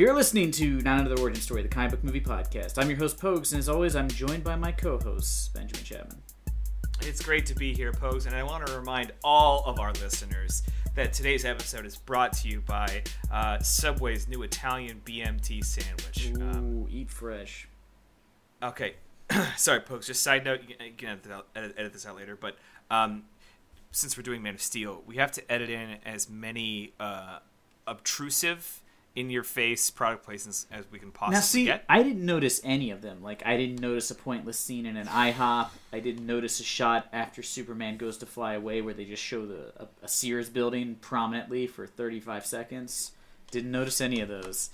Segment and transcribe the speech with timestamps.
[0.00, 2.78] You're listening to Not Another Origin Story, the comic book movie podcast.
[2.78, 6.22] I'm your host, Pogues, and as always, I'm joined by my co-hosts, Benjamin Chapman.
[7.02, 10.62] It's great to be here, Pogues, and I want to remind all of our listeners
[10.94, 16.30] that today's episode is brought to you by uh, Subway's new Italian BMT sandwich.
[16.34, 17.68] Ooh, eat fresh.
[18.62, 18.94] Okay,
[19.58, 20.06] sorry, Pogues.
[20.06, 22.56] Just side note, you can, edit, this out, edit, edit this out later, but
[22.90, 23.24] um,
[23.90, 27.40] since we're doing Man of Steel, we have to edit in as many uh,
[27.86, 28.80] obtrusive,
[29.16, 31.84] in-your-face product placements as we can possibly Now, see, get.
[31.88, 33.22] I didn't notice any of them.
[33.22, 35.68] Like, I didn't notice a pointless scene in an IHOP.
[35.92, 39.46] I didn't notice a shot after Superman goes to fly away where they just show
[39.46, 43.12] the a, a Sears building prominently for 35 seconds.
[43.50, 44.70] Didn't notice any of those.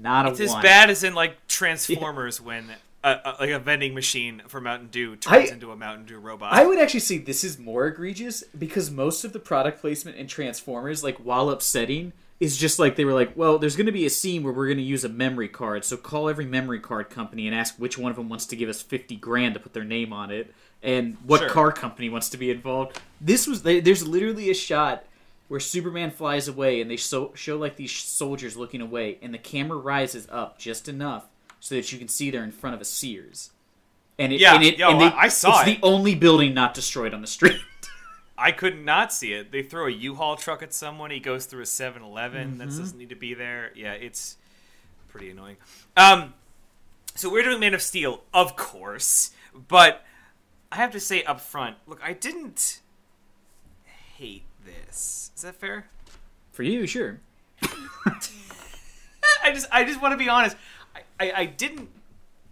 [0.00, 0.62] Not a It's as one.
[0.62, 2.70] bad as in like Transformers when
[3.04, 6.18] a, a, like a vending machine for Mountain Dew turns I- into a Mountain Dew
[6.18, 6.52] robot.
[6.52, 10.26] I would actually say this is more egregious because most of the product placement in
[10.26, 14.04] Transformers, like while upsetting, is just like they were like, well, there's going to be
[14.06, 17.08] a scene where we're going to use a memory card, so call every memory card
[17.08, 19.72] company and ask which one of them wants to give us fifty grand to put
[19.72, 21.48] their name on it, and what Sure.
[21.48, 23.00] car company wants to be involved.
[23.20, 25.04] This was there's literally a shot
[25.48, 29.38] where Superman flies away and they so, show like these soldiers looking away, and the
[29.38, 31.24] camera rises up just enough
[31.60, 33.50] so that you can see they're in front of a Sears.
[34.18, 35.80] And it, Yeah, and it, yo, and they, I- saw it's it.
[35.80, 37.60] the only building not destroyed on the street.
[38.38, 39.50] I could not see it.
[39.50, 41.10] They throw a U-Haul truck at someone.
[41.10, 42.58] He goes through a 7-Eleven Mm-hmm.
[42.58, 43.72] that doesn't need to be there.
[43.74, 44.36] Yeah, it's
[45.08, 45.56] pretty annoying.
[45.96, 46.34] Um,
[47.14, 49.30] so we're doing Man of Steel, of course,
[49.68, 50.04] but
[50.70, 52.80] I have to say up front, look, I didn't
[54.18, 55.30] hate this.
[55.34, 55.88] Is that fair?
[56.52, 57.20] For you, sure.
[57.62, 60.56] I just, I just want to be honest.
[60.94, 61.88] I, I, I didn't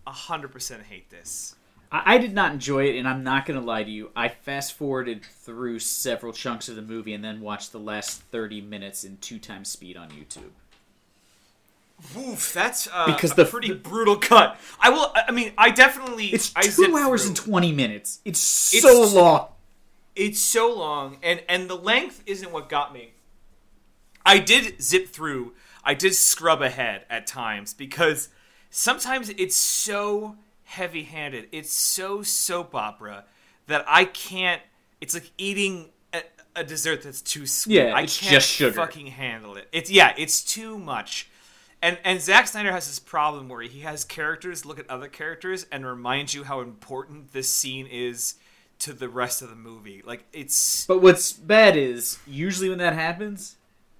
[0.07, 1.57] hundred percent hate this.
[1.95, 4.11] I, I did not enjoy it, and I'm not going to lie to you.
[4.17, 8.61] I fast forwarded through several chunks of the movie and then watched the last 30
[8.63, 10.51] minutes in two times speed on YouTube.
[12.19, 14.59] Oof, that's uh, Because a the- pretty brutal cut.
[14.81, 15.13] I will.
[15.15, 16.27] I I mean, I definitely.
[16.27, 17.29] It's I two hours through.
[17.31, 18.21] and 20 minutes.
[18.25, 19.49] It's so It's- long.
[20.17, 23.11] it's so long and and the length isn't what got me
[24.25, 28.29] i did zip through i did scrub ahead at times because
[28.71, 33.25] sometimes it's so heavy-handed it's so soap opera
[33.67, 34.63] that i can't
[35.01, 36.23] it's like eating a,
[36.57, 38.75] a dessert that's too sweet Yeah, i can't just sugar.
[38.75, 41.29] fucking handle it it's yeah it's too much
[41.83, 45.67] and and Zack Snyder has this problem where he has characters look at other characters
[45.71, 48.37] and remind you how important this scene is
[48.79, 50.03] to the rest of the movie.
[50.03, 53.57] Like it's But what's bad is, usually when that happens,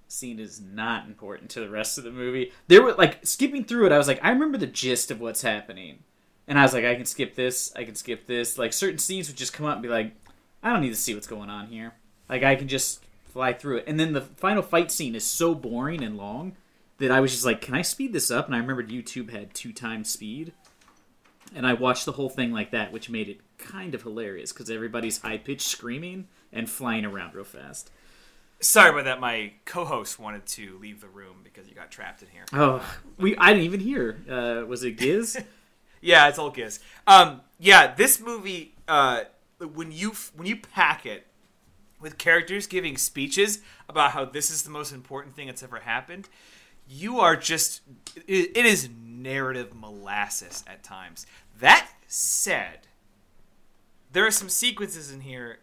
[0.07, 2.51] scene is not important to the rest of the movie.
[2.67, 5.43] There were, like, skipping through it, I was like, I remember the gist of what's
[5.43, 5.99] happening.
[6.47, 8.57] And I was like, I can skip this, I can skip this.
[8.57, 10.13] Like, certain scenes would just come up and be like,
[10.61, 11.93] I don't need to see what's going on here.
[12.29, 13.85] Like, I can just fly through it.
[13.87, 16.55] And then the final fight scene is so boring and long
[16.99, 18.45] that I was just like, can I speed this up?
[18.45, 20.53] And I remembered YouTube had two times speed.
[21.53, 24.69] And I watched the whole thing like that, which made it kind of hilarious because
[24.69, 27.91] everybody's high pitched screaming and flying around real fast.
[28.59, 29.19] sorry about that.
[29.19, 32.45] My co-host wanted to leave the room because you got trapped in here.
[32.53, 32.83] Oh,
[33.17, 34.17] we I didn't even hear.
[34.29, 35.37] Uh, was it Giz?
[36.05, 36.79] Yeah, it's all giz.
[37.07, 39.21] Um, yeah, this movie, uh,
[39.73, 41.25] when you when you pack it
[41.99, 46.29] with characters giving speeches about how this is the most important thing that's ever happened,
[46.87, 47.81] you are just
[48.27, 51.25] it, it is narrative molasses at times.
[51.59, 52.81] That said,
[54.11, 55.57] there are some sequences in here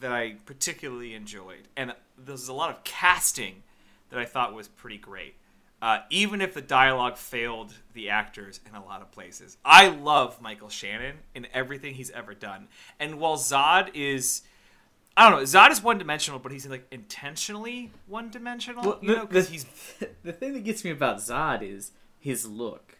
[0.00, 3.62] that I particularly enjoyed, and there's a lot of casting
[4.10, 5.36] that I thought was pretty great.
[5.84, 10.40] Uh, even if the dialogue failed the actors in a lot of places, I love
[10.40, 12.68] Michael Shannon in everything he's ever done.
[12.98, 14.40] And while Zod is,
[15.14, 18.82] I don't know, Zod is one dimensional, but he's like intentionally one dimensional.
[18.82, 19.66] Well, you the, know, because he's
[20.22, 22.96] the thing that gets me about Zod is his look.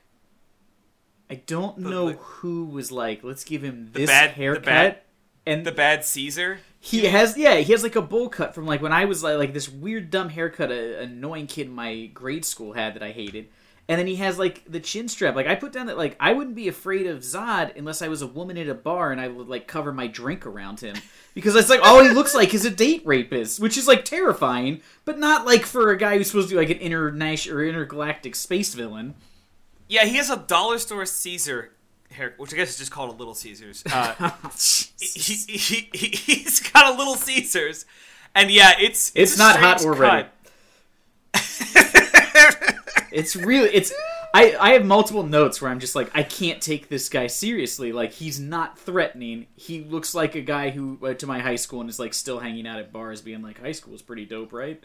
[1.31, 4.65] I don't know the- who was like, let's give him this bad- the haircut.
[4.67, 4.99] bad-
[5.47, 6.59] and the bad Caesar.
[6.85, 9.39] He has, yeah, he has like a bowl cut from like when I was like,
[9.39, 13.11] like this weird dumb haircut a annoying kid in my grade school had that I
[13.11, 13.49] hated.
[13.89, 15.35] And then he has like the chin strap.
[15.35, 18.21] Like I put down that like I wouldn't be afraid of Zod unless I was
[18.21, 20.95] a woman at a bar and I would like cover my drink around him
[21.33, 24.83] because it's like all he looks like is a date rapist, which is like terrifying,
[25.07, 28.35] but not like for a guy who's supposed to be like an international or intergalactic
[28.35, 29.15] space villain.
[29.89, 31.74] Yeah, he has a dollar store Caesar
[32.15, 33.85] hair, which I guess is just called a Little Caesars.
[33.93, 34.31] Uh,
[35.01, 37.87] he, he, he, he's got a Little Caesars,
[38.35, 40.29] and yeah, it's It's a not hot or ready.
[43.15, 43.93] It's really it's
[44.35, 47.93] I, I have multiple notes where I'm just like I can't take this guy seriously.
[47.93, 49.47] Like he's not threatening.
[49.55, 52.41] He looks like a guy who went to my high school and is like still
[52.41, 54.83] hanging out at bars, being like, "High school is pretty dope, right?"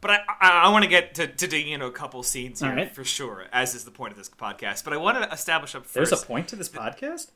[0.00, 2.74] But I, I, I want to get to, to digging into a couple scenes here
[2.74, 2.94] right.
[2.94, 4.84] for sure, as is the point of this podcast.
[4.84, 5.94] But I want to establish up first.
[5.94, 7.30] There's a point to this podcast.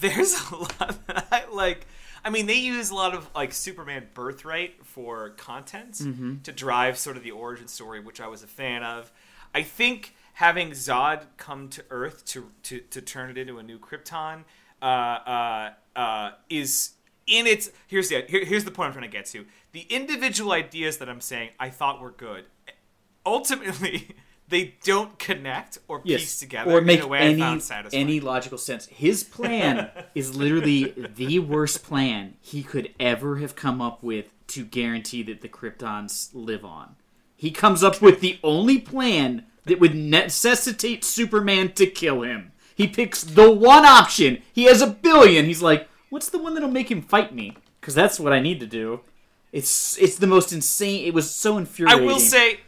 [0.00, 1.86] there's a lot that I like.
[2.24, 6.42] I mean, they use a lot of like Superman Birthright for content Mm-hmm.
[6.42, 9.10] to drive sort of the origin story, which I was a fan of.
[9.54, 13.78] I think having Zod come to Earth to to, to turn it into a new
[13.78, 14.44] Krypton
[14.80, 16.92] uh, uh, uh, is
[17.26, 17.70] in its.
[17.86, 19.44] Here's the here, here's the point I'm trying to get to.
[19.72, 22.44] The individual ideas that I'm saying I thought were good.
[23.24, 24.16] Ultimately,
[24.48, 28.02] they don't connect or piece together or make in a way any I found satisfying.
[28.02, 28.86] any logical sense.
[28.86, 34.64] His plan is literally the worst plan he could ever have come up with to
[34.64, 36.96] guarantee that the Kryptons live on.
[37.34, 42.52] He comes up with the only plan that would necessitate Superman to kill him.
[42.74, 44.42] He picks the one option.
[44.52, 45.46] He has a billion.
[45.46, 48.60] He's like, "What's the one that'll make him fight me?" Because that's what I need
[48.60, 49.00] to do.
[49.52, 51.04] It's it's the most insane.
[51.04, 52.02] It was so infuriating.
[52.02, 52.60] I will say,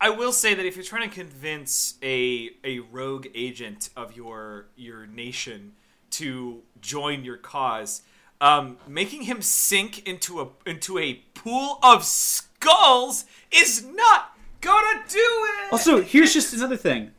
[0.00, 4.66] I will say that if you're trying to convince a a rogue agent of your
[4.76, 5.72] your nation
[6.10, 8.02] to join your cause,
[8.40, 15.18] um, making him sink into a into a pool of skulls is not gonna do
[15.18, 15.72] it.
[15.72, 17.10] Also, here's just another thing.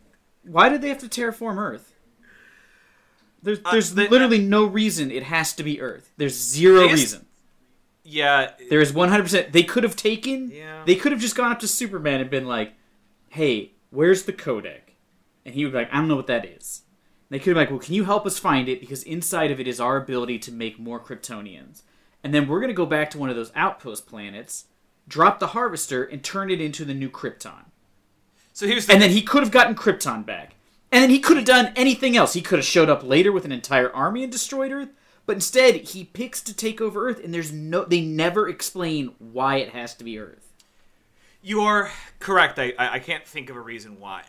[0.44, 1.94] Why did they have to terraform Earth?
[3.42, 6.12] There's, there's they- literally no reason it has to be Earth.
[6.18, 7.26] There's zero reason.
[8.10, 9.52] Yeah, There is 100%.
[9.52, 10.52] They could have taken.
[10.52, 10.84] Yeah.
[10.86, 12.74] They could have just gone up to Superman and been like,
[13.30, 14.96] "Hey, where's the codec?"
[15.46, 16.82] And he would be like, "I don't know what that is."
[17.30, 18.80] And they could be like, "Well, can you help us find it?
[18.80, 21.84] Because inside of it is our ability to make more Kryptonians."
[22.24, 24.66] And then we're gonna go back to one of those outpost planets,
[25.08, 27.66] drop the harvester, and turn it into the new Krypton.
[28.54, 30.56] so here's the And then he could have gotten Krypton back.
[30.92, 32.34] And then he could have done anything else.
[32.34, 34.90] He could have showed up later with an entire army and destroyed Earth.
[35.30, 37.86] But instead, he picks to take over Earth, and there's no.
[37.86, 40.52] They never explain why it has to be Earth.
[41.44, 42.58] You are correct.
[42.58, 44.24] I, I can't think of a reason why.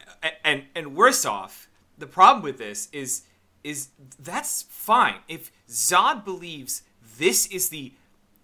[0.45, 3.23] And and worse off, the problem with this is
[3.65, 3.89] is
[4.19, 6.83] that's fine if Zod believes
[7.17, 7.95] this is the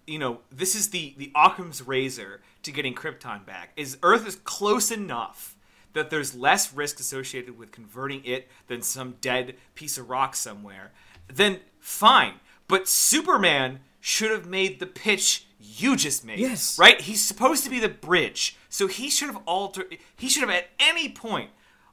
[0.07, 3.69] you know this is the the Occam's razor to getting Krypton back.
[3.77, 5.55] Is Earth is close enough
[5.93, 10.91] that there's less risk associated with converting it than some dead piece of rock somewhere.
[11.31, 16.39] Then fine, but Superman should have made the pitch you just made.
[16.39, 16.77] Yes.
[16.79, 17.01] Right?
[17.01, 18.55] He's supposed to be the bridge.
[18.69, 21.49] So he should have altered he should have at any point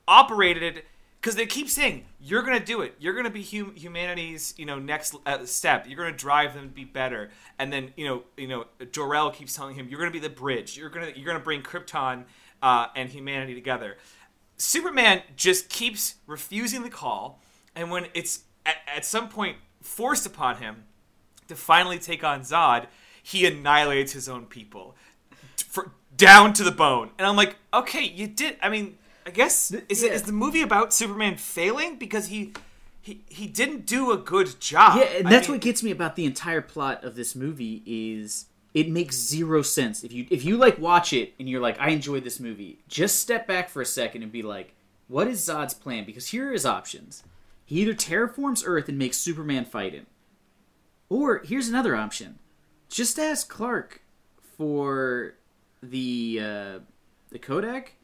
[0.06, 0.85] operated it.
[1.21, 2.94] because they keep saying you're going to do it.
[2.99, 5.87] You're going to be hum- humanity's, you know, next uh, step.
[5.88, 7.31] You're going to drive them to be better.
[7.59, 10.35] And then, you know, you know, Jor-El keeps telling him you're going to be the
[10.35, 10.77] bridge.
[10.77, 12.25] You're going to you're going to bring Krypton
[12.62, 13.97] uh, and humanity together.
[14.59, 17.41] Superman just keeps refusing the call,
[17.75, 20.85] and when it's at, at some point forced upon him
[21.47, 22.87] to finally take on Zod,
[23.23, 24.97] he annihilates his own people
[25.57, 27.11] for, down to the bone.
[27.19, 28.57] And I'm like, okay, you did.
[28.63, 30.11] I mean, I guess is yeah.
[30.11, 32.53] is the movie about Superman failing because he
[33.01, 34.99] he he didn't do a good job.
[34.99, 37.82] Yeah, and I that's mean, what gets me about the entire plot of this movie
[37.87, 40.05] is it makes zero sense.
[40.05, 43.20] If you if you like watch it and you're like, I enjoyed this movie, just
[43.20, 44.75] step back for a second and be like,
[45.08, 46.05] what is Zod's plan?
[46.05, 47.23] Because here are his options.
[47.65, 50.06] He either terraforms Earth and makes Superman fight him.
[51.09, 52.39] Or here's another option.
[52.89, 54.03] Just ask Clark
[54.56, 55.35] for
[55.83, 56.79] the uh,
[57.31, 57.94] the Kodak,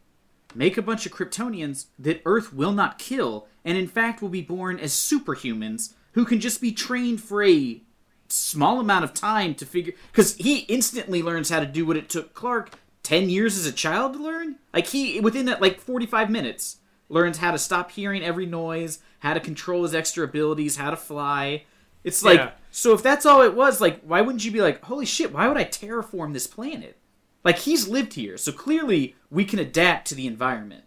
[0.55, 4.43] make a bunch of Kryptonians that Earth will not kill, and in fact will be
[4.43, 7.81] born as superhumans who can just be trained for a
[8.29, 9.93] small amount of time to figure.
[10.11, 12.71] Because he instantly learns how to do what it took Clark
[13.03, 14.57] ten years as a child to learn.
[14.75, 16.79] Like he within that like forty five minutes
[17.11, 20.97] learns how to stop hearing every noise, how to control his extra abilities, how to
[20.97, 21.65] fly.
[22.05, 22.51] It's like Yeah.
[22.71, 25.47] so if that's all it was, like why wouldn't you be like, holy shit, why
[25.49, 26.97] would I terraform this planet?
[27.45, 30.85] Like he's lived here, so clearly we can adapt to the environment.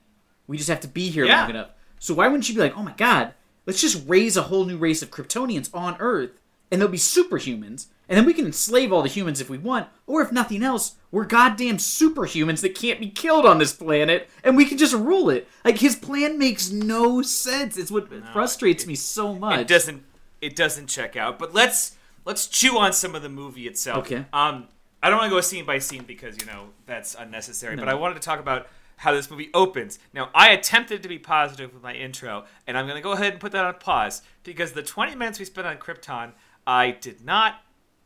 [0.48, 1.42] We just have to be here Yeah.
[1.42, 1.70] long enough.
[2.00, 3.34] So why wouldn't you be like, oh my god,
[3.66, 6.32] let's just raise a whole new race of Kryptonians on Earth,
[6.72, 9.88] and they'll be superhumans, and then we can enslave all the humans if we want,
[10.08, 14.58] or if nothing else, we're goddamn superhumans that can't be killed on this planet, and
[14.58, 15.48] we can just rule it.
[15.64, 17.78] Like his plan makes no sense.
[17.78, 19.60] It's what frustrates me so much.
[19.62, 20.04] it doesn't
[20.42, 21.40] it doesn't check out.
[21.40, 24.06] But let's let's chew on some of the movie itself.
[24.06, 24.26] Okay.
[24.34, 24.68] Um,
[25.02, 27.76] I don't want to go scene by scene because you know that's unnecessary.
[27.76, 28.68] But I wanted to talk about
[28.98, 30.00] how this movie opens.
[30.14, 33.34] Now, I attempted to be positive with my intro, and I'm going to go ahead
[33.34, 36.32] and put that on pause because the 20 minutes we spent on Krypton,
[36.66, 37.56] I did not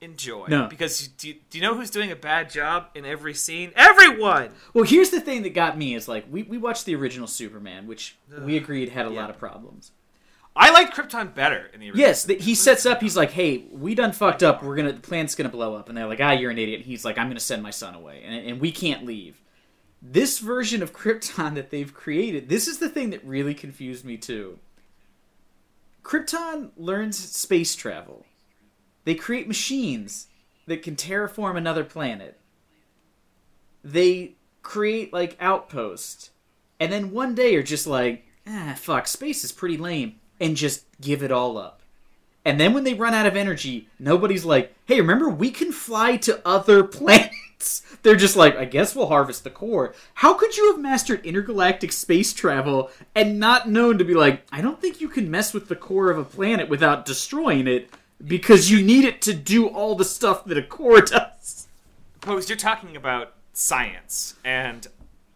[0.01, 0.47] enjoy.
[0.47, 0.67] No.
[0.67, 3.71] Because do you, do you know who's doing a bad job in every scene?
[3.75, 4.49] Everyone.
[4.73, 7.87] Well, here's the thing that got me is like we, we watched the original Superman,
[7.87, 9.91] which we agreed had a lot of problems.
[10.55, 12.07] I liked Krypton better in the original.
[12.07, 12.99] Yes, that he sets up.
[12.99, 14.63] He's like, "Hey, we done fucked up.
[14.63, 17.05] We're gonna the planet's gonna blow up." And they're like, "Ah, you're an idiot." He's
[17.05, 19.39] like, "I'm gonna send my son away, and, and we can't leave."
[20.01, 24.17] this version of Krypton that they've created, this is the thing that really confused me
[24.17, 24.59] too.
[26.03, 28.25] Krypton learns space travel.
[29.07, 30.27] They create machines
[30.65, 32.37] that can terraform another planet.
[33.81, 34.33] They
[34.63, 36.31] create like outposts.
[36.77, 40.19] And then one day are just like, ah, fuck, space is pretty lame.
[40.41, 41.79] And just give it all up.
[42.43, 46.17] And then when they run out of energy, nobody's like, hey, remember, we can fly
[46.17, 47.83] to other planets.
[48.03, 49.95] They're just like, I guess we'll harvest the core.
[50.15, 54.59] How could you have mastered intergalactic space travel and not known to be like, I
[54.59, 57.89] don't think you can mess with the core of a planet without destroying it
[58.25, 61.67] because you need it to do all the stuff that a core does?
[62.21, 64.87] Pose, you're talking about science, and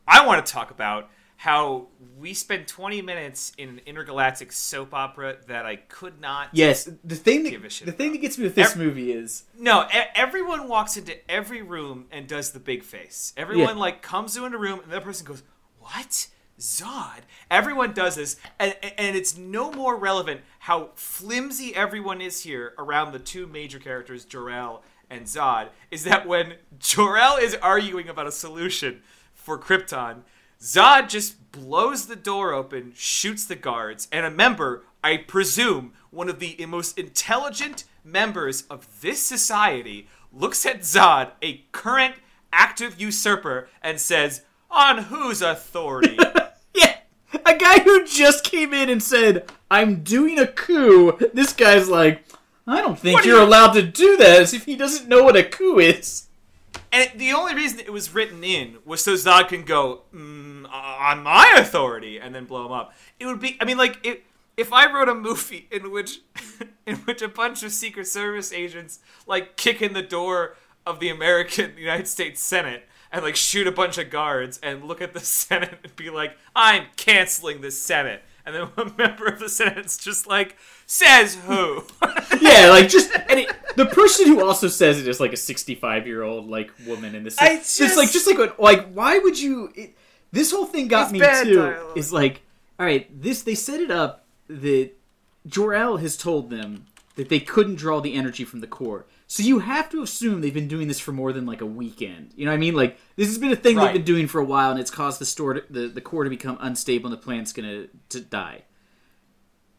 [0.08, 1.88] I want to talk about how
[2.20, 6.50] we spent 20 minutes in an intergalactic soap opera that I could not.
[6.52, 9.12] Yes, the thing Give a that shit the thing that gets me with this movie
[9.12, 13.34] is No, e- everyone walks into every room and does the big face.
[13.36, 13.82] Everyone Yeah.
[13.82, 15.42] like comes into a room and the other person goes,
[15.80, 16.28] "What?
[16.62, 22.74] Zod?" Everyone does this, and and it's no more relevant how flimsy everyone is here
[22.78, 25.70] around the two major characters, Jor-El and Zod.
[25.92, 29.02] Is that when Jor-El is arguing about a solution
[29.34, 30.22] for Krypton,
[30.62, 36.30] Zod just blows the door open, shoots the guards, and a member, I presume, one
[36.30, 42.16] of the most intelligent members of this society, looks at Zod, a current
[42.54, 46.18] active usurper, and says, On whose authority?
[47.56, 52.24] a guy who just came in and said, "I'm doing a coup." This guy's like,
[52.68, 55.24] "I don't think What you're you- allowed to do that," as if he doesn't know
[55.24, 56.28] what a coup is.
[56.94, 60.52] and it- the only reason it was written in was so Zod can go, mm,
[60.74, 62.94] On my authority, and then blow him up.
[63.20, 64.24] It would be, I mean, like, it,
[64.58, 66.20] if I wrote a movie in which,
[66.86, 70.56] in which a bunch of Secret Service agents like kick in the door
[70.86, 75.02] of the American United States Senate and like shoot a bunch of guards and look
[75.02, 79.40] at the Senate and be like, "I'm canceling the Senate," and then one member of
[79.40, 81.84] the Senate's just like, "Says who?"
[82.42, 86.08] Yeah, like just and it, the person who also says it is like a 65
[86.08, 87.38] year old like woman in this.
[87.40, 89.72] I it's like just- just like what- like why would you?
[89.76, 89.96] It,
[90.32, 91.56] this whole thing got me bad too.
[91.56, 91.98] dialogue.
[91.98, 92.42] Is like,
[92.80, 94.92] all right, this they set it up that
[95.46, 99.06] Jor-El has told them that they couldn't draw the energy from the core.
[99.32, 102.34] So you have to assume they've been doing this for more than like a weekend.
[102.36, 102.76] You know what I mean?
[102.76, 103.86] Like this has been a thing Right.
[103.86, 106.26] they've been doing for a while, and it's caused the store to, the the core
[106.26, 108.64] to become unstable, and the plant's gonna to die.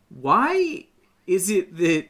[0.08, 0.86] Why
[1.26, 2.08] is it that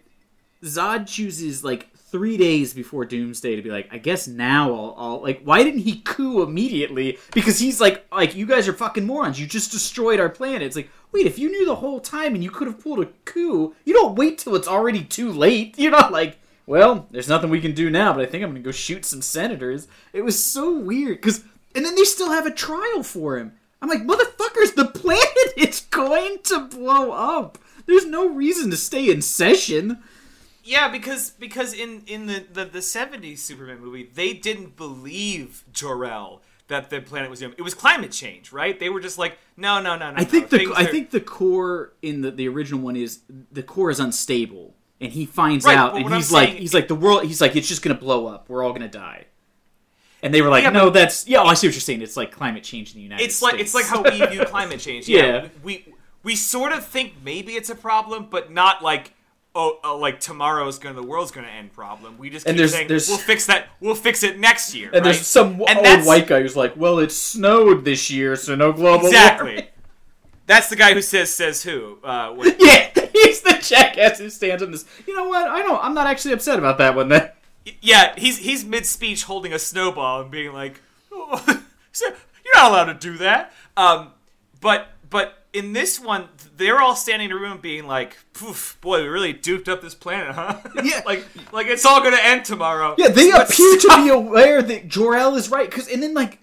[0.63, 5.21] Zod chooses like three days before Doomsday to be like, I guess now I'll, I'll
[5.21, 5.43] like.
[5.43, 7.19] Why didn't he coup immediately?
[7.35, 9.41] Because he's like, like you guys are fucking morons.
[9.41, 10.63] You just destroyed our planet.
[10.63, 13.07] It's like, wait, if you knew the whole time and you could have pulled a
[13.25, 15.75] coup, you don't wait till it's already too late.
[15.79, 18.61] You're not like, well, there's nothing we can do now, but I think I'm gonna
[18.61, 19.89] go shoot some senators.
[20.13, 21.43] It was so weird because,
[21.75, 23.53] and then they still have a trial for him.
[23.81, 27.59] I'm like, motherfuckers, the planet is going to blow up.
[27.87, 29.99] There's no reason to stay in session.
[30.65, 36.41] Yeah, because because in in the the, the 70s Superman movie, they didn't believe Jor-El
[36.69, 37.57] that the planet was doomed.
[37.59, 38.79] It was climate change, right?
[38.79, 40.17] They were just like, no, no, no, no.
[40.17, 40.49] I think no.
[40.51, 43.91] the Things I are- think the core in the, the original one is the core
[43.91, 46.89] is unstable, and he finds Right, out, and what I'm he's like saying- he's like
[46.89, 47.25] the world.
[47.25, 48.49] He's like it's just gonna blow up.
[48.49, 49.27] We're all gonna die.
[50.23, 51.41] And they were like, Yeah, no, that's yeah.
[51.43, 52.01] oh, I see what you're saying.
[52.03, 53.53] It's like climate change in the United it's States.
[53.53, 55.09] like it's like how we view climate change.
[55.09, 55.49] Yeah, Yeah.
[55.63, 55.93] we
[56.23, 59.13] we sort of think maybe it's a problem, but not like.
[59.55, 62.17] Oh, oh, like tomorrow's gonna the world's gonna end problem.
[62.17, 63.67] We just keep And there's- saying there's- we'll fix that.
[63.81, 64.87] We'll fix it next year.
[64.87, 65.05] and right?
[65.05, 68.73] there's some And old white guy who's like, well, it snowed this year, so no
[68.73, 69.09] global warming.
[69.09, 69.47] exactly.
[69.51, 69.67] warming.
[70.47, 71.99] That's the guy who says says who.
[72.03, 72.89] Uh, when, Yeah,
[73.25, 74.85] he's the jackass who stands on this.
[75.07, 75.49] You know what?
[75.49, 75.83] I don't.
[75.83, 77.09] I'm not actually upset about that one.
[77.09, 77.31] Then
[77.81, 80.81] Yeah, he's he's mid speech holding a snowball and being like,
[81.13, 81.43] oh,
[82.01, 84.13] "You're not allowed to do that." Um,
[84.61, 89.03] but but in this one, they're all standing in a room being like, "Poof, boy,
[89.03, 91.03] we really duped up this planet, huh?" Yeah.
[91.05, 92.95] like like it's all gonna end tomorrow.
[92.99, 95.71] Yeah, they appear to be aware that Jor-El is right.
[95.71, 96.39] Cause, and then, like,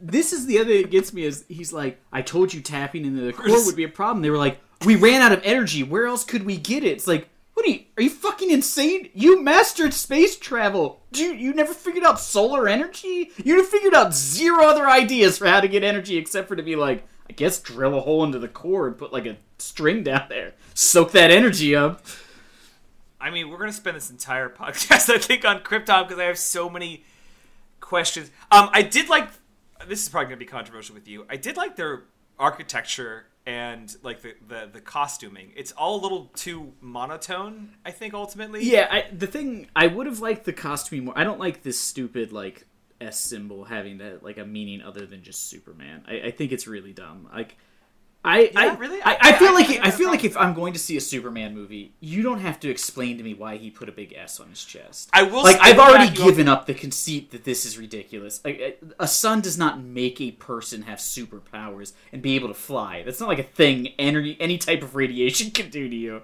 [0.00, 3.04] this is the other thing that gets me is he's like, I told you tapping
[3.04, 4.22] into the core would be a problem.
[4.22, 5.82] They were like, we ran out of energy.
[5.82, 6.92] Where else could we get it?
[6.92, 7.84] It's like, what are you?
[7.96, 9.10] Are you fucking insane?
[9.14, 11.00] You mastered space travel.
[11.12, 13.32] You, you never figured out solar energy?
[13.36, 16.76] You figured out zero other ideas for how to get energy except for to be
[16.76, 20.26] like, I guess drill a hole into the core and put like a string down
[20.28, 22.04] there, soak that energy up.
[23.20, 26.38] I mean, we're gonna spend this entire podcast, I think, on Krypton because I have
[26.38, 27.04] so many
[27.80, 28.30] questions.
[28.50, 29.28] Um, I did like.
[29.86, 31.26] This is probably gonna be controversial with you.
[31.28, 32.04] I did like their
[32.38, 35.52] architecture and like the the, the costuming.
[35.56, 37.76] It's all a little too monotone.
[37.84, 38.62] I think ultimately.
[38.62, 41.18] Yeah, I, the thing I would have liked the costuming more.
[41.18, 42.66] I don't like this stupid like
[43.00, 46.04] S symbol having that like a meaning other than just Superman.
[46.06, 47.26] I, I think it's really dumb.
[47.32, 47.56] Like
[48.24, 49.00] I, Yeah, I really?
[49.02, 51.00] I, I feel I- I like I feel like if I'm going to see a
[51.00, 54.40] Superman movie, you don't have to explain to me why he put a big S
[54.40, 55.08] on his chest.
[55.12, 57.78] I will like I've already back you up- given up the conceit that this is
[57.78, 58.40] ridiculous.
[58.44, 63.02] Like, a sun does not make a person have superpowers and be able to fly.
[63.04, 66.22] That's not like a thing any any type of radiation can do to you.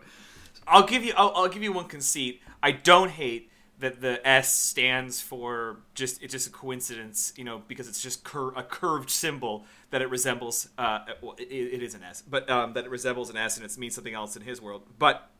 [0.66, 1.12] I'll give you.
[1.16, 2.40] I'll, I'll give you one conceit.
[2.62, 3.50] I don't hate
[3.84, 6.22] that the S stands for just.
[6.22, 10.08] It's just a coincidence, you know, because it's just cur- a curved symbol that it
[10.08, 10.68] resembles.
[10.78, 13.64] Uh, well, it, it is an S, but um, that it resembles an S and
[13.64, 14.82] it means something else in his world.
[14.98, 15.30] But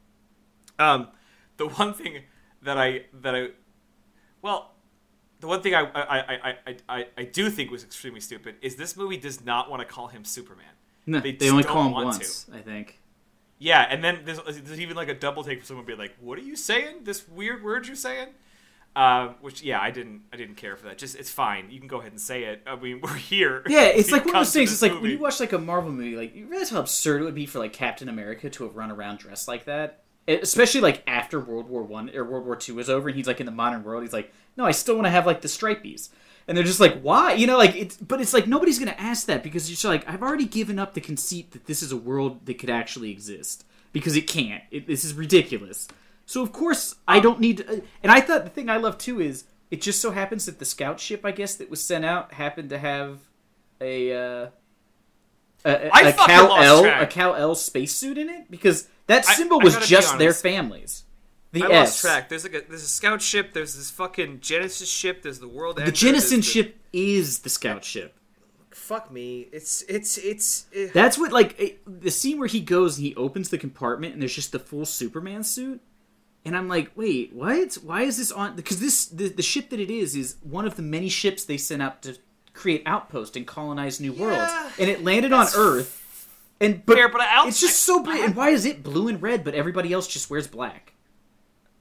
[0.79, 1.09] um,
[1.57, 2.23] the one thing
[2.63, 3.49] that I that I
[4.43, 4.71] well.
[5.41, 8.97] The one thing I I, I, I, I, do think was extremely stupid is this
[8.97, 10.65] movie does not want to call him Superman.
[11.05, 12.99] No, They they, only call him once, I think.
[13.59, 16.39] Yeah, and then there's, there's even like a double take for someone being like, "What
[16.39, 17.05] are you saying?
[17.05, 18.29] This weird word you're saying?"
[18.97, 20.99] Um, which yeah, I didn't I didn't care for that.
[20.99, 21.71] Just it's fine.
[21.71, 22.63] You can go ahead and say it.
[22.67, 23.63] I mean, we're here.
[23.69, 24.73] Yeah, it's like one of those things.
[24.73, 27.25] It's like when you watch like a Marvel movie, like you realize how absurd it
[27.25, 30.81] would be for like Captain America to have run around dressed like that, It- especially
[30.81, 33.47] like after World War One or World War Two was over, and he's like in
[33.47, 34.03] the modern world.
[34.05, 36.11] He's like, no, I still want to have like the stripies,
[36.47, 37.35] and they're just like, why?
[37.35, 37.97] You know, like it's.
[37.97, 40.95] But it's like nobody's gonna ask that because you're just like, I've already given up
[40.95, 44.63] the conceit that this is a world that could actually exist because it can't.
[44.71, 45.89] It, this is ridiculous.
[46.27, 47.59] So of course I don't need.
[47.59, 50.59] To, and I thought the thing I love too is it just so happens that
[50.59, 53.21] the scout ship I guess that was sent out happened to have
[53.81, 54.49] a uh,
[55.65, 59.75] a, a, I a Kal-El a Kal-El spacesuit in it because that symbol I was
[59.75, 61.05] gotta just their families.
[61.55, 61.89] The I S.
[61.89, 62.29] lost track.
[62.29, 63.53] There's like a there's a scout ship.
[63.55, 65.23] There's this fucking Genesis ship.
[65.23, 65.77] There's the world.
[65.77, 68.15] The Ender, Genesis there's the- ship is the scout ship.
[68.71, 69.49] Fuck me.
[69.53, 70.67] It's it's it's.
[70.75, 70.89] eh.
[70.93, 74.21] That's what like it, the scene where he goes and he opens the compartment and
[74.23, 75.81] there's just the full Superman suit.
[76.47, 77.75] And I'm like, wait, what?
[77.83, 78.55] Why is this on?
[78.57, 81.57] Because this the, the ship that it is is one of the many ships they
[81.57, 82.19] sent out to
[82.53, 86.01] create outposts and colonize new worlds, Yeah, and it landed on Earth.
[86.61, 88.21] And but, fair, but I- it's just so bright.
[88.23, 90.94] And why is it blue and red, but everybody else just wears black?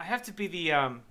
[0.03, 1.01] I have to be the um.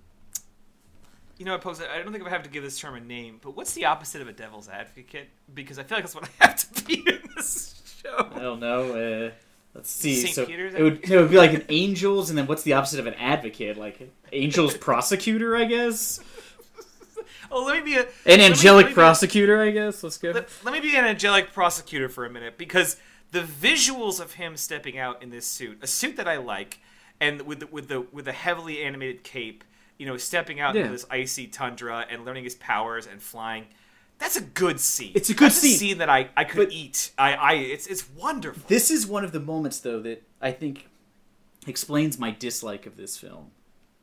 [1.39, 1.81] You know, I pose.
[1.81, 4.21] I don't think I have to give this term a name, but what's the opposite
[4.21, 5.29] of a devil's advocate?
[5.51, 8.29] Because I feel like that's what I have to be in this show.
[8.35, 8.91] I don't know.
[8.93, 9.31] Uh,
[9.73, 10.13] let's see.
[10.15, 12.73] Saint so Peter's it would it would be like an angels, and then what's the
[12.73, 13.77] opposite of an advocate?
[13.77, 16.19] Like angels prosecutor, I guess.
[17.49, 20.03] Oh, let me be a An me- angelic me be- prosecutor, I guess.
[20.03, 20.29] Let's go.
[20.31, 22.97] Let, let me be an angelic prosecutor for a minute because
[23.31, 26.79] the visuals of him stepping out in this suit, a suit that I like,
[27.21, 29.63] and with the, with the with the heavily animated cape,
[29.97, 30.81] you know, stepping out Yeah.
[30.81, 33.67] into this icy tundra and learning his powers and flying.
[34.19, 35.11] That's a good scene.
[35.15, 35.73] It's a good That's scene.
[35.75, 37.11] A scene that I, I could But- eat.
[37.17, 38.63] I, I it's it's wonderful.
[38.67, 40.87] This is one of the moments, though, that I think
[41.67, 43.51] explains my dislike of this film.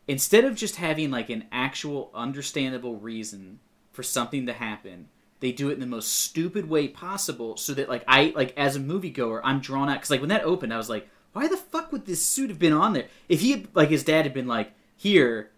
[0.08, 3.60] Instead of just having like an actual understandable reason
[3.92, 5.08] for something to happen,
[5.40, 8.76] they do it in the most stupid way possible, so that like I like as
[8.76, 9.94] a moviegoer, I'm drawn out.
[9.96, 12.58] Because like when that opened, I was like, why the fuck would this suit have
[12.58, 13.06] been on there?
[13.28, 15.50] If he had like his dad had been like, here,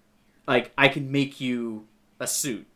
[0.47, 1.87] like I can make you
[2.21, 2.67] a suit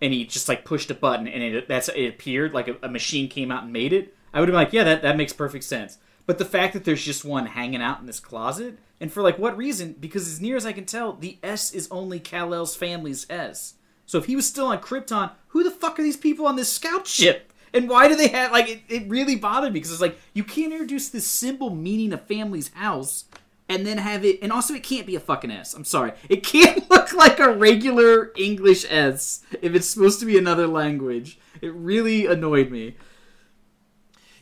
[0.00, 2.88] and he just like pushed a button and it that's it appeared like a, a
[2.88, 5.32] machine came out and made it, I would have been like, yeah, that that makes
[5.32, 5.98] perfect sense.
[6.26, 9.38] But the fact that there's just one hanging out in this closet, and for like
[9.38, 9.96] what reason?
[9.98, 13.74] Because as near as I can tell, the S is only Kal El's family's S.
[14.06, 16.72] So if he was still on Krypton, who the fuck are these people on this
[16.72, 17.51] scout ship?
[17.74, 18.82] And why do they have like it?
[18.88, 22.68] It really bothered me because it's like you can't introduce this symbol meaning a family's
[22.74, 23.24] house
[23.68, 25.72] and then have it and also it can't be a fucking S.
[25.74, 26.12] I'm sorry.
[26.28, 31.38] It can't look like a regular English S if it's supposed to be another language.
[31.60, 32.96] It really annoyed me.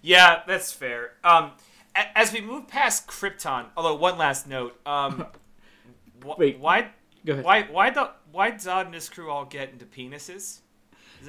[0.02, 1.12] Yeah, that's fair.
[1.22, 1.52] Um,
[1.94, 4.78] a- as we move past Krypton, although one last note.
[4.86, 5.26] Um,
[6.24, 6.58] wh- Wait.
[6.58, 6.88] why?
[7.26, 7.44] Go ahead.
[7.44, 7.62] Why?
[7.64, 8.10] Why the?
[8.32, 10.60] Why Zod and his crew all get into penises?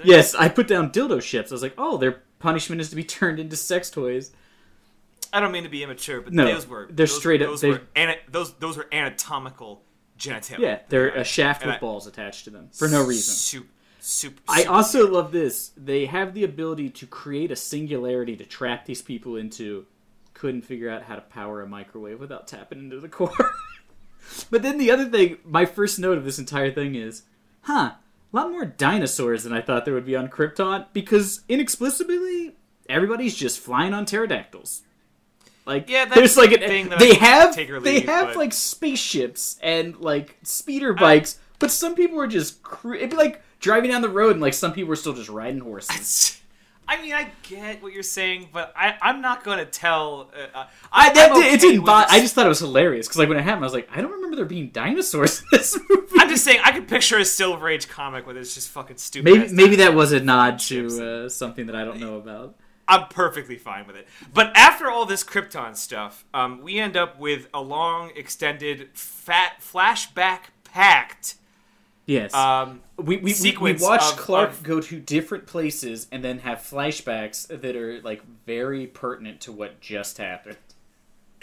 [0.03, 1.51] Yes, I put down dildo ships.
[1.51, 4.31] I was like, "Oh, their punishment is to be turned into sex toys."
[5.33, 7.61] I don't mean to be immature, but No, those were they're those, straight up- Those
[7.61, 9.81] they- were ana- those those were anatomical
[10.19, 10.59] genitalia.
[10.59, 13.33] Yeah, they're a shaft And with I- balls attached to them for no reason.
[13.33, 13.69] Super,
[14.01, 14.41] super.
[14.49, 15.71] I also love this.
[15.77, 19.85] They have the ability to create a singularity to trap these people into.
[20.33, 23.31] Couldn't figure out how to power a microwave without tapping into the core.
[24.49, 27.23] but then the other thing, my first note of this entire thing is,
[27.61, 27.91] huh,
[28.33, 32.55] a lot more dinosaurs than I thought there would be on Krypton because inexplicably
[32.89, 34.83] everybody's just flying on pterodactyls.
[35.65, 38.37] Like Yeah, that's there's like an, thing that they I have they leave, have but-
[38.37, 42.59] like spaceships and like speeder bikes, but some people are just
[42.95, 45.59] it'd be like driving down the road and like some people are still just riding
[45.59, 46.37] horses.
[46.87, 50.29] I mean, I get what you're saying, but I, I'm not going to tell.
[50.35, 52.07] Uh, uh, I, that, okay it didn't bother.
[52.09, 54.01] I just thought it was hilarious because like when it happened, I was like, I
[54.01, 56.07] don't remember there being dinosaurs in this movie.
[56.19, 59.31] I'm just saying, I could picture a Silver Age comic where it's just fucking stupid.
[59.31, 62.55] maybe maybe that was a nod to uh, something that I don't know about.
[62.87, 64.07] I'm perfectly fine with it.
[64.33, 69.61] But after all this Krypton stuff, um, we end up with a long, extended, fat
[69.61, 71.35] flashback packed.
[72.05, 72.33] Yes.
[72.33, 76.39] Um, we, we, we, we watch of- Clark of- go to different places and then
[76.39, 80.57] have flashbacks that are like very pertinent to what just happened.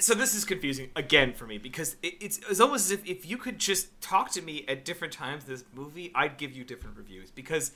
[0.01, 3.29] so this is confusing again for me because it, it's, it's almost as if if
[3.29, 6.64] you could just talk to me at different times in this movie, I'd give you
[6.64, 7.73] different reviews because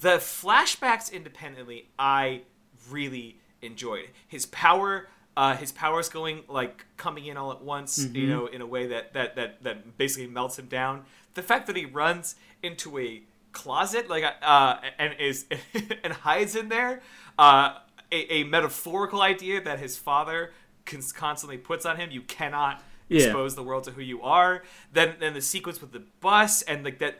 [0.00, 2.42] the flashbacks independently I
[2.90, 4.08] really enjoyed.
[4.28, 8.60] His power, uh, his powers going like coming in all at once, you know, in
[8.62, 11.04] a way that that that that basically melts him down.
[11.34, 15.46] The fact that he runs into a closet like uh and is
[16.04, 17.00] and hides in there
[17.36, 17.74] uh
[18.12, 20.52] a, a metaphorical idea that his father
[20.86, 23.24] cons- constantly puts on him you cannot Yeah.
[23.24, 24.62] expose the world to who you are
[24.92, 27.18] then then the sequence with the bus and like that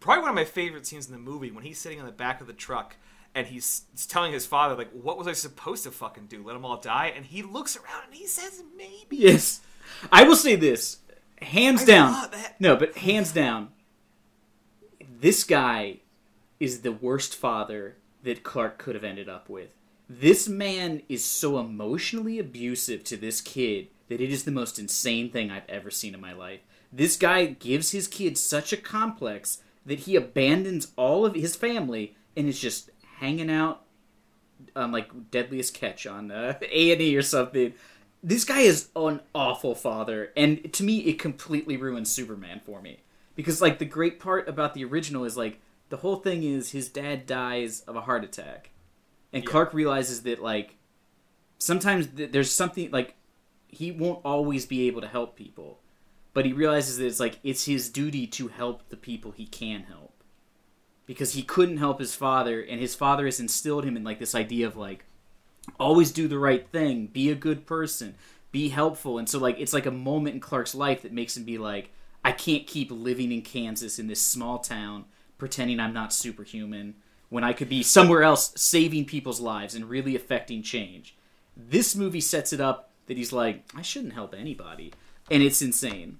[0.00, 2.42] probably one of my favorite scenes in the movie when he's sitting on the back
[2.42, 2.96] of the truck
[3.34, 6.52] and he's, he's telling his father like what was i supposed to fucking do let
[6.52, 9.60] them all die and he looks around and he says maybe Yes.
[10.10, 10.98] I will say this.
[11.42, 12.30] Hands I down.
[12.58, 13.68] No, but hands down.
[15.20, 15.98] This guy
[16.60, 19.74] is the worst father that Clark could have ended up with.
[20.08, 25.30] This man is so emotionally abusive to this kid that it is the most insane
[25.30, 26.60] thing I've ever seen in my life.
[26.92, 32.16] This guy gives his kid such a complex that he abandons all of his family
[32.36, 33.84] and is just hanging out
[34.76, 37.74] um, like Deadliest Catch on uh, A and E or something.
[38.26, 43.00] This guy is an awful father, and to me, it completely ruins Superman for me.
[43.36, 45.60] Because like the great part about the original is like
[45.90, 48.70] the whole thing is his dad dies of a heart attack,
[49.30, 49.50] and Yeah.
[49.50, 50.76] Clark realizes that like
[51.58, 53.14] sometimes th- there's something like
[53.68, 55.80] he won't always be able to help people,
[56.32, 59.82] but he realizes that it's like it's his duty to help the people he can
[59.82, 60.22] help
[61.04, 64.34] because he couldn't help his father and his father has instilled him in like this
[64.34, 65.04] idea of like
[65.80, 68.14] always do the right thing be a good person
[68.52, 69.18] be helpful.
[69.18, 71.90] And so like it's like a moment in clark's life that makes him be like
[72.24, 75.04] i can't keep living in kansas in this small town
[75.38, 76.94] pretending i'm not superhuman
[77.30, 81.16] when i could be somewhere else saving people's lives and really affecting change.
[81.56, 84.92] This movie sets it up that he's like i shouldn't help anybody.
[85.30, 86.18] And it's insane.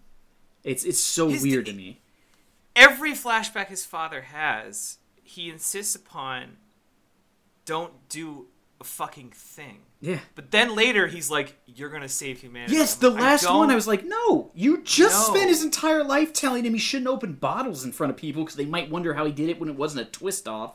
[0.65, 2.01] It's it's so His- weird to me.
[2.75, 6.57] every flashback his father has, he insists upon
[7.65, 8.47] don't do
[8.85, 9.79] a fucking thing.
[10.01, 13.71] yeah But then later he's like, "You're gonna save humanity." Yes, the like, last one,
[13.71, 15.35] I was like, no, you just No.
[15.35, 18.57] spent his entire life telling him he shouldn't open bottles in front of people because
[18.57, 20.75] they might wonder how he did it when it wasn't a twist off.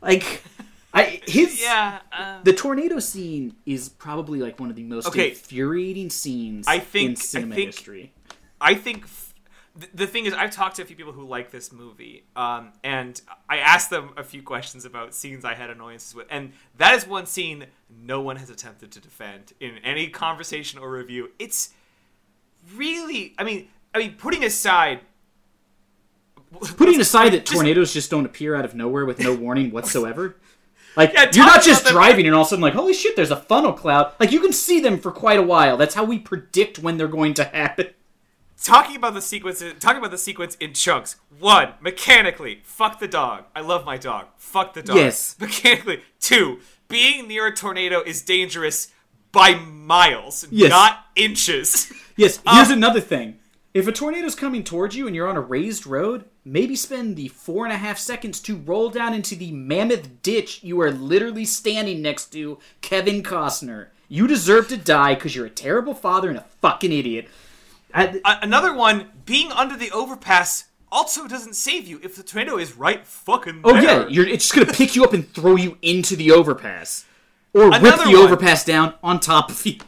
[0.00, 0.42] Like,
[0.94, 2.00] I his yeah.
[2.12, 5.30] Uh, the tornado scene is probably like one of the most Okay.
[5.30, 8.12] infuriating scenes I think- in cinema I think- history.
[8.60, 9.06] I think
[9.74, 13.20] the thing is, I've talked to a few people who like this movie, um, and
[13.48, 17.06] I asked them a few questions about scenes I had annoyances with, and that is
[17.06, 21.30] one scene no one has attempted to defend in any conversation or review.
[21.38, 21.70] It's
[22.74, 25.00] really, I mean, I mean, putting aside.
[26.76, 30.36] Putting aside that tornadoes just don't appear out of nowhere with no warning whatsoever.
[30.96, 33.30] Like Yeah, you're not just driving and all of a sudden like, holy shit, there's
[33.30, 34.12] a funnel cloud.
[34.20, 35.78] Like you can see them for quite a while.
[35.78, 37.86] That's how we predict when they're going to happen.
[38.64, 43.44] Talking about the sequence talking about the sequence in chunks one mechanically fuck the dog
[43.56, 45.36] i love my dog fuck the dog Yes.
[45.40, 48.88] mechanically two being near a tornado is dangerous
[49.32, 50.70] by miles Yes.
[50.70, 53.38] not inches Yes, here's Uh, another thing.
[53.72, 57.28] If a tornado's coming towards you and you're on a raised road, maybe spend the
[57.28, 61.46] four and a half seconds to roll down into the mammoth ditch you are literally
[61.46, 63.86] standing next to, Kevin Costner.
[64.10, 67.28] You deserve to die because you're a terrible father and a fucking idiot.
[67.94, 72.76] A- another one being under the overpass also doesn't save you if the tornado is
[72.76, 73.82] right fucking oh there.
[73.82, 77.04] yeah, you're, it's just gonna pick you up and throw you into the overpass,
[77.54, 78.14] or rip the one.
[78.16, 79.78] overpass down on top of you.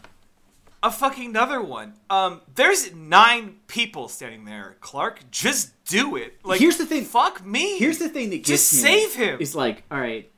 [0.83, 6.59] a fucking another one um there's nine people standing there clark just do it like
[6.61, 7.05] Here's the thing.
[7.05, 9.38] fuck me Here's the thing that gets Just save him.
[9.40, 10.31] Is like, all right,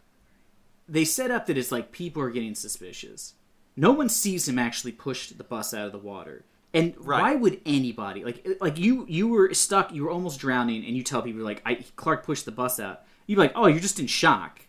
[0.88, 3.34] they set up that it's like people are getting suspicious.
[3.76, 6.44] No one sees him actually push the bus out of the water.
[6.76, 7.20] And Right.
[7.22, 11.02] why would anybody like like you you were stuck, you were almost drowning, and you
[11.02, 13.02] tell people like, I, Clark pushed the bus out.
[13.26, 14.60] You'd be like, oh, you're just in shock.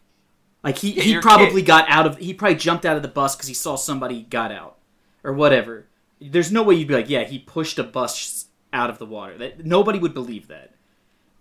[0.64, 1.68] Like he he probably kid.
[1.68, 4.52] got out of he probably jumped out of the bus because he saw somebody got
[4.52, 4.78] out
[5.24, 5.88] or whatever.
[6.20, 9.38] There's no way you'd be like, yeah, he pushed a bus out of the water.
[9.38, 10.74] That nobody would believe that.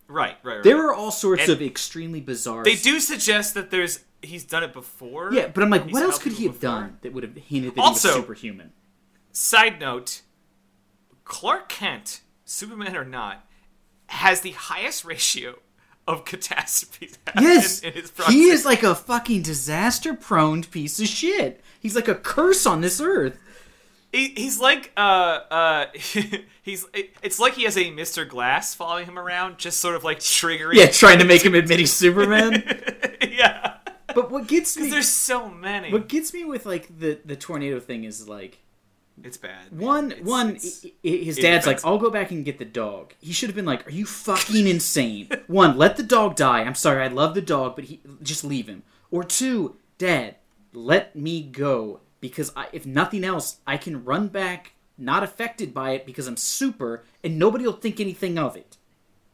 [0.09, 0.63] right right, right.
[0.63, 2.63] There are all sorts And of extremely bizarre.
[2.65, 5.33] They do suggest that there's he's done it before.
[5.33, 6.71] Yeah, but I'm like, He's what else could he have before.
[6.71, 8.73] done that would have hinted that Also- he was superhuman?
[9.33, 10.23] Side note:
[11.27, 13.45] Clark Kent, Superman or not,
[14.07, 15.57] has the highest ratio
[16.09, 17.19] of catastrophes.
[17.41, 21.61] Yes, in his he is like a fucking disaster-prone piece of shit.
[21.81, 23.39] He's like a curse on this earth.
[24.13, 25.87] He, he's like uh uh
[26.63, 28.27] he's it's like he has a Mr.
[28.27, 30.75] Glass following him around, just sort of like triggering.
[30.75, 32.63] Yeah, trying to make him admit he's Superman.
[33.29, 33.79] yeah.
[34.15, 35.93] But what gets me, Because there's so many.
[35.93, 38.61] what gets me with like the the tornado thing is like
[39.23, 39.73] it's bad.
[39.73, 39.87] man.
[39.87, 41.85] one It's- one it's- his dad's like.
[41.85, 43.15] I'll go back and get the dog.
[43.21, 46.61] He should have been like, "Are you fucking insane?" one, let the dog die.
[46.63, 48.83] I'm sorry, I love the dog, but he just leave him.
[49.11, 50.37] Or two, dad,
[50.73, 55.91] let me go because I, if nothing else, I can run back not affected by
[55.91, 58.77] it because I'm super and nobody will think anything of it.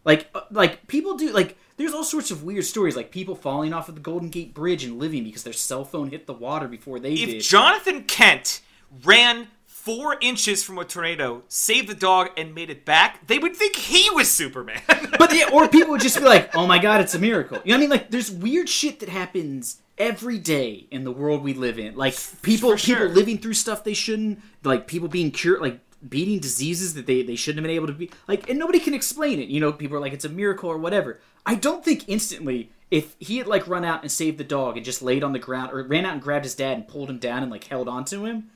[0.04, 3.72] Like uh, like people do like there's all sorts of weird stories like people falling
[3.72, 6.66] off of the Golden Gate Bridge and living because their cell phone hit the water
[6.66, 7.36] before they if did.
[7.36, 8.60] If Jonathan Kent
[9.04, 9.46] ran
[9.82, 13.74] four inches from a tornado, saved the dog, and made it back, they would think
[13.74, 14.80] he was Superman.
[15.18, 17.70] But yeah, or people would just be like, "Oh my god, it's a miracle." You
[17.70, 17.90] know what I mean?
[17.90, 21.94] Like, there's weird shit that happens every day in the world we live in.
[21.94, 22.96] Like people, sure.
[22.96, 24.40] people living through stuff they shouldn't.
[24.64, 27.92] Like people being cured, like beating diseases that they they shouldn't have been able to
[27.92, 28.10] be.
[28.26, 29.48] Like, and nobody can explain it.
[29.48, 31.20] You know, people are like, "It's a miracle" or whatever.
[31.46, 32.70] I don't think instantly.
[32.90, 35.38] If he had like run out and saved the dog and just laid on the
[35.38, 37.88] ground, or ran out and grabbed his dad and pulled him down and like held
[37.88, 38.50] onto him,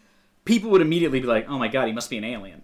[0.46, 2.62] people would immediately be like, "Oh my god, he must be an alien."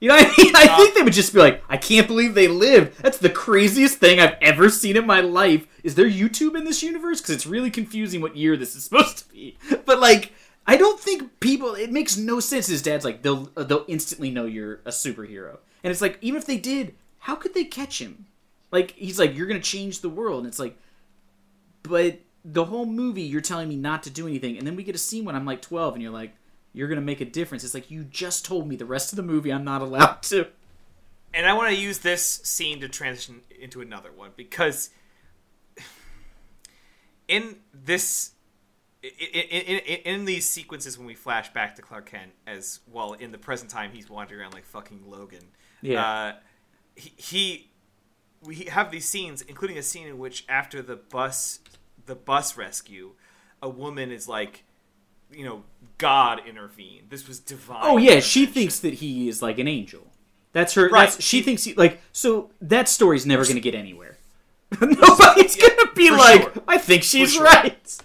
[0.00, 0.52] You know I mean?
[0.54, 3.02] I think they would just be like, I can't believe they lived.
[3.02, 5.66] That's the craziest thing I've ever seen in my life.
[5.82, 7.20] Is there YouTube in this universe?
[7.20, 9.56] Because it's really confusing what year this is supposed to be.
[9.84, 10.32] But like,
[10.66, 11.74] I don't think people.
[11.74, 12.66] It makes no sense.
[12.66, 16.38] His dad's like, they'll uh, they'll instantly know you're a superhero, and it's like, even
[16.38, 18.26] if they did, how could they catch him?
[18.72, 20.76] Like, he's like, you're gonna change the world, and it's like,
[21.84, 24.94] but the whole movie, you're telling me not to do anything, and then we get
[24.94, 26.34] a scene when I'm like 12, and you're like,
[26.76, 27.64] you're gonna make a difference.
[27.64, 30.46] It's like you just told me the rest of the movie I'm not allowed to.
[31.34, 34.90] and I want to use this scene to transition into another one because
[37.28, 38.32] in this
[39.02, 43.12] in, in, in, in these sequences when we flash back to Clark Kent as well
[43.14, 45.44] in the present time he's wandering around like fucking Logan
[45.82, 46.04] Yeah.
[46.06, 46.32] uh,
[46.94, 47.70] he, he
[48.42, 51.60] we have these scenes including a scene in which after the bus
[52.06, 53.12] the bus rescue
[53.62, 54.64] a woman is like
[55.32, 55.62] you know
[55.98, 60.02] God intervened this was divine Oh yeah, she thinks that he is like an angel.
[60.52, 60.88] That's her.
[60.88, 61.10] Right.
[61.10, 62.00] That's, she thinks he like.
[62.12, 64.16] So that story's never going to get anywhere.
[64.80, 66.62] Nobody's Yeah, going to be like, sure.
[66.66, 67.44] I think she's sure.
[67.44, 67.98] right.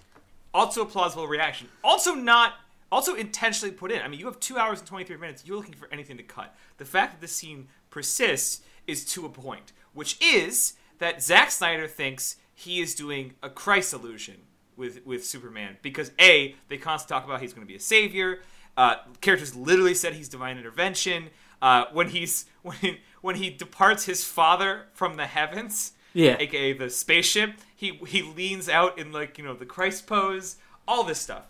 [0.53, 1.69] also a plausible reaction.
[1.81, 2.55] Also not
[2.91, 4.01] also intentionally put in.
[4.01, 5.45] I mean, you have two hours and twenty three minutes.
[5.45, 6.53] You're looking for anything to cut.
[6.77, 11.88] The fact that this scene persists is to a point, which is that Zack Snyder
[11.88, 14.41] thinks he is doing a Christ illusion
[14.82, 18.39] with with Superman because a they constantly talk about he's going to be a savior.
[18.76, 21.30] Uh, characters literally said he's divine intervention.
[21.62, 26.36] Uh, when he's when when he departs his father from the heavens, Yeah.
[26.39, 27.52] aka the spaceship.
[27.76, 31.46] He he leans out in like you know the Christ pose, all this stuff.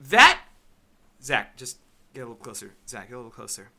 [0.00, 0.40] That
[1.22, 1.78] Zack, just
[2.12, 2.74] get a little closer.
[2.86, 3.70] Zack, get a little closer.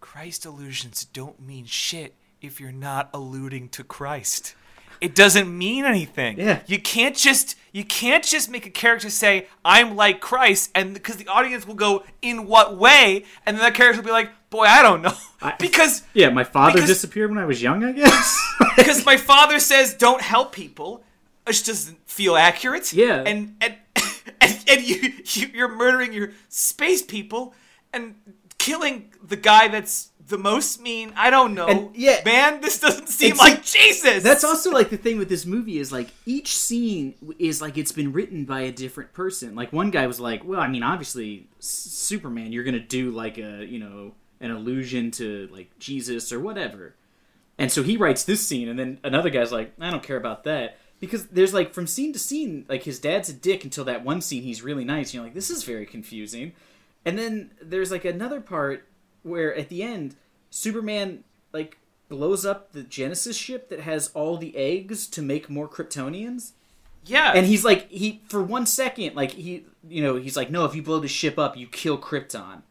[0.00, 4.54] Christ illusions don't mean shit if you're not alluding to Christ.
[5.00, 6.38] It doesn't mean anything.
[6.38, 6.60] Yeah.
[6.66, 11.16] You can't just you can't just make a character say I'm like Christ and because
[11.16, 14.64] the audience will go in what way and then that character will be like, "Boy,
[14.64, 17.82] I don't know." I- because Yeah, my father Because- disappeared when I was young.
[17.84, 18.38] I guess.
[18.76, 21.02] because my father says don't help people,
[21.46, 22.92] which doesn't feel accurate.
[22.92, 23.22] Yeah.
[23.24, 23.74] and and
[24.40, 27.54] and, and you, you you're murdering your space people
[27.92, 28.14] and
[28.58, 31.12] killing the guy that's the most mean.
[31.16, 31.66] I don't know.
[31.66, 32.20] And, yeah.
[32.24, 34.22] man, this doesn't seem like Jesus.
[34.22, 37.92] That's also like the thing with this movie is like each scene is like it's
[37.92, 39.54] been written by a different person.
[39.54, 43.64] Like one guy was like, "Well, I mean, obviously, Superman, you're gonna do like a
[43.64, 46.94] you know an allusion to like Jesus or whatever,"
[47.58, 50.44] and so he writes this scene, and then another guy's like, "I don't care about
[50.44, 54.04] that." Because there's like from scene to scene, like his dad's a dick until that
[54.04, 55.08] one scene he's really nice.
[55.08, 56.52] And you're like, this is very confusing.
[57.06, 58.84] And then there's like another part
[59.22, 60.16] where at the end,
[60.50, 61.78] Superman like
[62.08, 66.52] blows up the Genesis ship that has all the eggs to make more Kryptonians.
[67.04, 67.32] yeah.
[67.34, 70.74] And he's like, he for one second, like he, you know, he's like, no, if
[70.74, 72.62] you blow the ship up, you kill Krypton.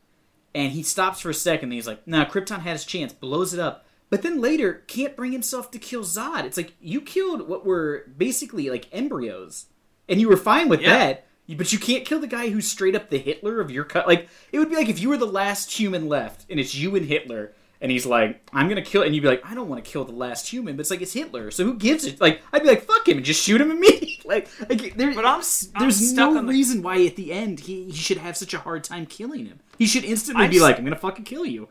[0.56, 1.66] And he stops for a second.
[1.70, 3.86] And he's like, nah, Krypton had his chance, blows it up.
[4.10, 6.44] But then later, can't bring himself to kill Zod.
[6.44, 9.68] It's like you killed what were basically like embryos,
[10.10, 10.98] and you were fine with Yeah.
[10.98, 11.28] that.
[11.58, 14.08] But you can't kill the guy who's straight up the Hitler of your cut.
[14.08, 16.96] Like it would be like if you were the last human left, and it's you
[16.96, 19.84] and Hitler, and he's like, "I'm gonna kill," and you'd be like, "I don't want
[19.84, 22.20] to kill the last human," but it's like it's Hitler, so who gives it?
[22.22, 24.20] Like, I'd be like, "Fuck him," and just shoot him immediately.
[24.26, 25.42] like, like there, But I'm,
[25.76, 28.54] I'm there's no on the, reason why at the end he, he should have such
[28.54, 29.60] a hard time killing him.
[29.78, 31.70] He should instantly I'm be s- like, "I'm gonna fucking kill you."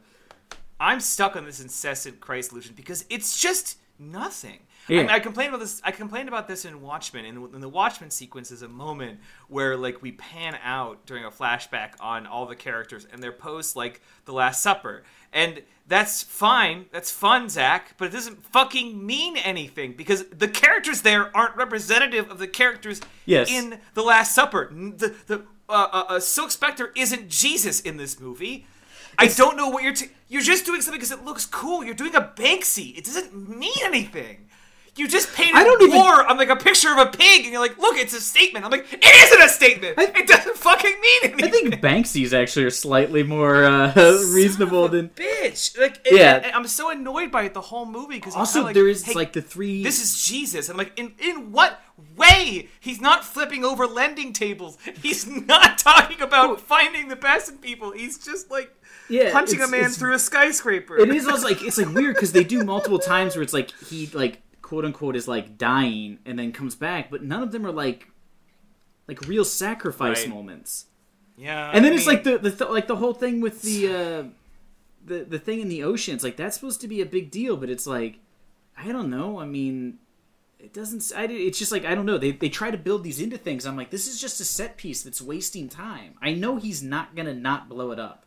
[0.81, 4.61] I'm stuck on this incessant Christ illusion because it's just nothing.
[4.89, 5.01] Yeah.
[5.01, 5.81] I, mean, I complained about this.
[5.85, 9.77] I complained about this in Watchmen, and in the Watchmen sequence is a moment where
[9.77, 14.01] like we pan out during a flashback on all the characters and they're post like
[14.25, 16.87] the Last Supper, and that's fine.
[16.93, 22.31] That's fun, Zack, but it doesn't fucking mean anything because the characters there aren't representative
[22.31, 23.51] of the characters Yes.
[23.51, 24.71] in the Last Supper.
[24.73, 28.67] The the uh, uh, uh, Silk Spectre isn't Jesus in this movie.
[29.19, 29.95] I don't know what you're.
[29.95, 31.83] T- you're just doing something because it looks cool.
[31.85, 32.97] You're doing a Banksy.
[32.97, 34.47] It doesn't mean anything.
[34.99, 37.53] You just painted I don't even- war on like a picture of a pig, and
[37.53, 39.95] you're like, "Look, it's a statement." I'm like, "It isn't a statement.
[39.99, 43.93] it doesn't fucking mean anything." I think Banksy's actually are slightly more uh,
[44.33, 45.09] reasonable Son of a than.
[45.11, 45.79] bitch.
[45.79, 46.37] Like, Yeah.
[46.37, 49.05] and- and I'm so annoyed by it the whole movie because Also, like, there is
[49.05, 49.83] hey, like the three.
[49.85, 50.69] this is Jesus.
[50.69, 51.81] And I'm like, in in what
[52.17, 52.69] way?
[52.81, 54.79] He's not flipping over lending tables.
[55.03, 57.93] He's not talking about finding the best people.
[57.93, 58.71] He's just like
[59.09, 60.99] Yeah, punching a man through a skyscraper.
[60.99, 63.71] it is also like it's like weird because they do multiple times where it's like
[63.89, 67.65] he like quote unquote is like dying and then comes back, but none of them
[67.67, 68.09] are like
[69.09, 70.29] like real sacrifice Right.
[70.29, 70.87] moments.
[71.37, 71.71] Yeah.
[71.73, 73.89] And then I it's mean, like the the th- like the whole thing with the
[73.89, 74.25] uh
[75.05, 76.15] the the thing in the ocean.
[76.15, 78.19] It's like that's supposed to be a big deal, but it's like
[78.77, 79.41] I don't know.
[79.41, 79.99] I mean,
[80.59, 81.11] it doesn't.
[81.17, 82.19] I, it's just like I don't know.
[82.19, 83.65] They they try to build these into things.
[83.67, 86.15] I'm like, this is just a set piece that's wasting time.
[86.21, 88.27] I know he's not gonna not blow it up.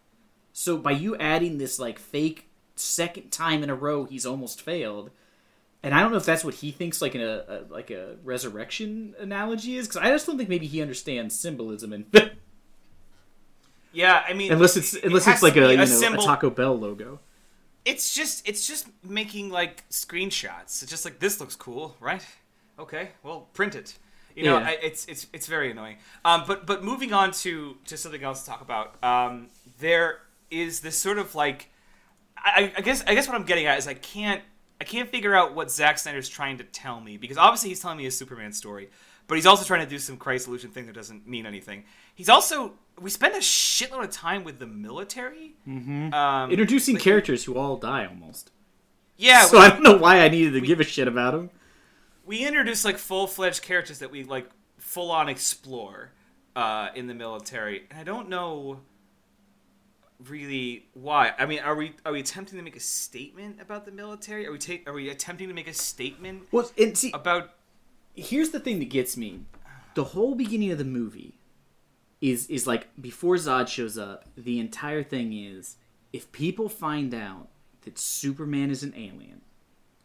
[0.54, 5.12] So by you adding this like fake second time in a row, he's almost failed.
[5.84, 8.16] And I don't know if that's what he thinks like in a, a like a
[8.24, 12.06] resurrection analogy is, because I just don't think maybe he understands symbolism and
[13.92, 14.24] yeah.
[14.28, 16.22] I mean, unless it's it unless has it's like a be you know symbol.
[16.22, 17.20] a Taco Bell logo.
[17.84, 20.84] It's just it's just making like screenshots.
[20.84, 22.26] It's just like this looks cool, right?
[22.78, 23.98] Okay, well, print it.
[24.36, 24.68] You know, Yeah.
[24.68, 25.98] I, it's it's it's very annoying.
[26.24, 29.04] Um, but but moving on to to something else to talk about.
[29.04, 29.48] Um,
[29.80, 30.20] there
[30.52, 31.70] is this sort of like,
[32.38, 34.42] I, I guess I guess what I'm getting at is I can't
[34.82, 38.00] I can't figure out what Zack Snyder's trying to tell me because obviously he's telling
[38.00, 38.90] me a Superman story,
[39.28, 41.84] but he's also trying to do some Christ illusion thing that doesn't mean anything.
[42.16, 45.54] He's also we spend a shitload of time with the military.
[45.68, 46.12] Mm-hmm.
[46.16, 48.50] Um, Introducing characters who all die almost.
[49.18, 51.52] yeah, So I don't know why I needed to give a shit about them.
[52.26, 56.10] we introduce like full fledged characters that we like full on explore
[56.56, 58.80] uh, in the military, and I don't know
[60.28, 61.34] really why.
[61.38, 64.46] I mean, are we are we attempting to make a statement about the military?
[64.48, 67.52] Are we ta- are we attempting to make a statement Well, and see, about?
[68.16, 69.42] here's the thing that gets me:
[69.96, 71.40] the whole beginning of the movie
[72.20, 74.26] is is like before Zod shows up.
[74.38, 75.78] The entire thing is
[76.14, 77.50] if people find out
[77.82, 79.42] that Superman is an alien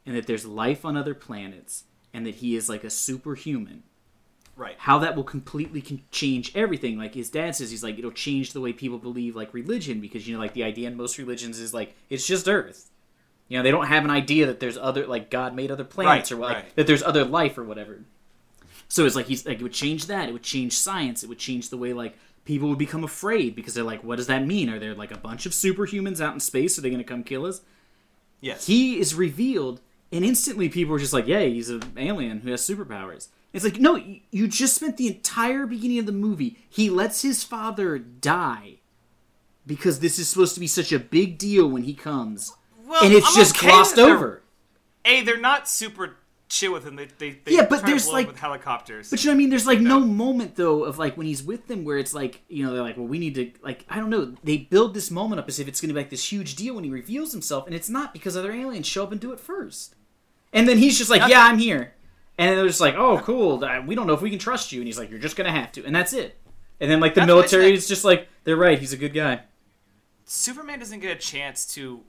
[0.07, 3.83] and that there's life on other planets and that he is like a superhuman,
[4.57, 4.75] Right.
[4.79, 6.97] how that will completely con- change everything.
[6.97, 10.27] Like his dad says, he's like it'll change the way people believe like religion because
[10.27, 12.91] you know like the idea in most religions is like it's just Earth.
[13.49, 16.33] You know they don't have an idea that there's other like God made other planets
[16.33, 16.77] Right, or like right.
[16.77, 18.01] that there's other life or whatever.
[18.89, 20.29] So it's like he's like it would change that.
[20.29, 21.23] It would change science.
[21.23, 24.29] It would change the way like people would become afraid because they're like, what does
[24.29, 24.71] that mean?
[24.71, 26.79] Are there like a bunch of superhumans out in space?
[26.79, 27.61] Are they going to come kill us?
[28.41, 28.67] Yes.
[28.67, 29.81] he is revealed,
[30.13, 33.79] and instantly people are just like, "Yeah, he's an alien who has superpowers." It's like,
[33.79, 33.97] no,
[34.31, 36.59] you- just spent the entire beginning of the movie.
[36.69, 38.77] He lets his father die
[39.67, 42.55] because this is supposed to be such a big deal when he comes,
[42.87, 44.43] well, and it's I'm just okay glossed over.
[45.05, 46.17] A, they're not super
[46.49, 46.97] chill with him.
[46.97, 49.11] They, they, they Yeah, but there's, like- with helicopters.
[49.11, 49.51] But you know what I mean?
[49.51, 52.65] There's like no moment though of like when he's with them where it's like you
[52.65, 54.35] know they're like, well, we need to like I don't know.
[54.45, 56.75] They build this moment up as if it's going to be like this huge deal
[56.75, 59.41] when he reveals himself, and it's not because other aliens show up and do it
[59.41, 59.95] first.
[60.53, 61.93] And then he's just like, yeah, I'm here,
[62.39, 63.59] and they're just like, oh, cool.
[63.87, 65.73] We don't know if we can trust you, and he's like, you're just gonna have
[65.73, 66.39] to, and that's it.
[66.81, 68.79] And then like the mention military is just like, they're right.
[68.79, 69.43] He's a good guy.
[70.25, 72.03] Superman doesn't get a chance to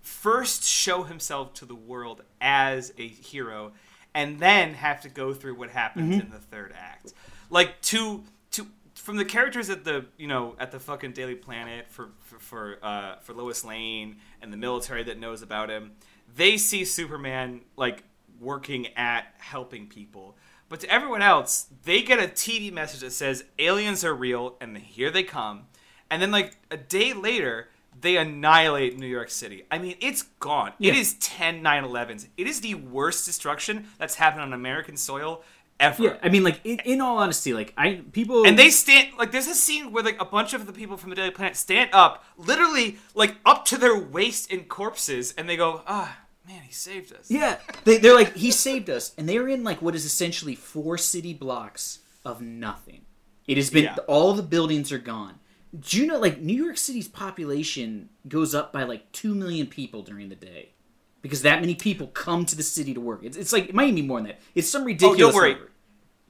[0.00, 3.72] first show himself to the world as a hero
[4.14, 7.12] and then have to go through what happens in the third act.
[7.50, 8.22] Like to
[8.52, 12.38] to from the characters at the you know at the fucking Daily Planet for for
[12.38, 15.92] for, uh, for Lois Lane and the military that knows about him,
[16.36, 18.04] they see Superman like
[18.44, 20.36] working at helping people.
[20.68, 24.76] But to everyone else, they get a TV message that says aliens are real and
[24.78, 25.66] here they come.
[26.10, 27.68] And then like a day later,
[28.00, 29.64] they annihilate New York City.
[29.70, 30.72] I mean, it's gone.
[30.80, 31.00] It Yeah.
[31.00, 32.26] is 10 9/11s.
[32.36, 35.42] It is the worst destruction that's happened on American soil
[35.80, 36.02] ever.
[36.02, 39.32] Yeah, I mean, like in, in all honesty, like I people And they stand like
[39.32, 41.90] there's a scene where like a bunch of the people from the Daily Planet stand
[41.92, 46.16] up, literally like up to their waist in corpses, and they go, "Ah,
[46.46, 49.80] man, he saved us." Yeah, they, they're like he saved us, and they're in like
[49.82, 53.02] what is essentially four city blocks of nothing.
[53.46, 53.96] It has been Yeah.
[54.08, 55.38] all the buildings are gone.
[55.78, 60.02] Do you know like New York City's population goes up by like two million people
[60.02, 60.70] during the day
[61.20, 63.20] because that many people come to the city to work.
[63.24, 64.40] It's, it's like it might even be more than that.
[64.54, 65.34] It's some ridiculous.
[65.34, 65.52] Oh, worry.
[65.54, 65.70] number.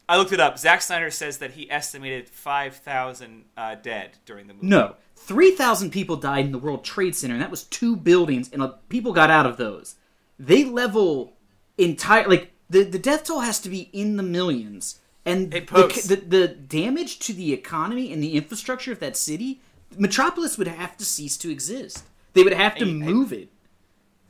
[0.09, 0.59] I looked it up.
[0.59, 4.67] Zack Snyder says that he estimated five thousand uh, dead during the movie.
[4.67, 8.51] No, three thousand people died in the World Trade Center, and that was two buildings,
[8.53, 9.95] and uh, people got out of those.
[10.39, 11.37] They level
[11.79, 16.05] entire like the the death toll has to be in the millions, and Hey, the,
[16.07, 19.61] the the damage to the economy and the infrastructure of that city,
[19.97, 22.05] Metropolis would have to cease to exist.
[22.33, 22.97] They would have to Hey, hey.
[22.97, 23.49] move it.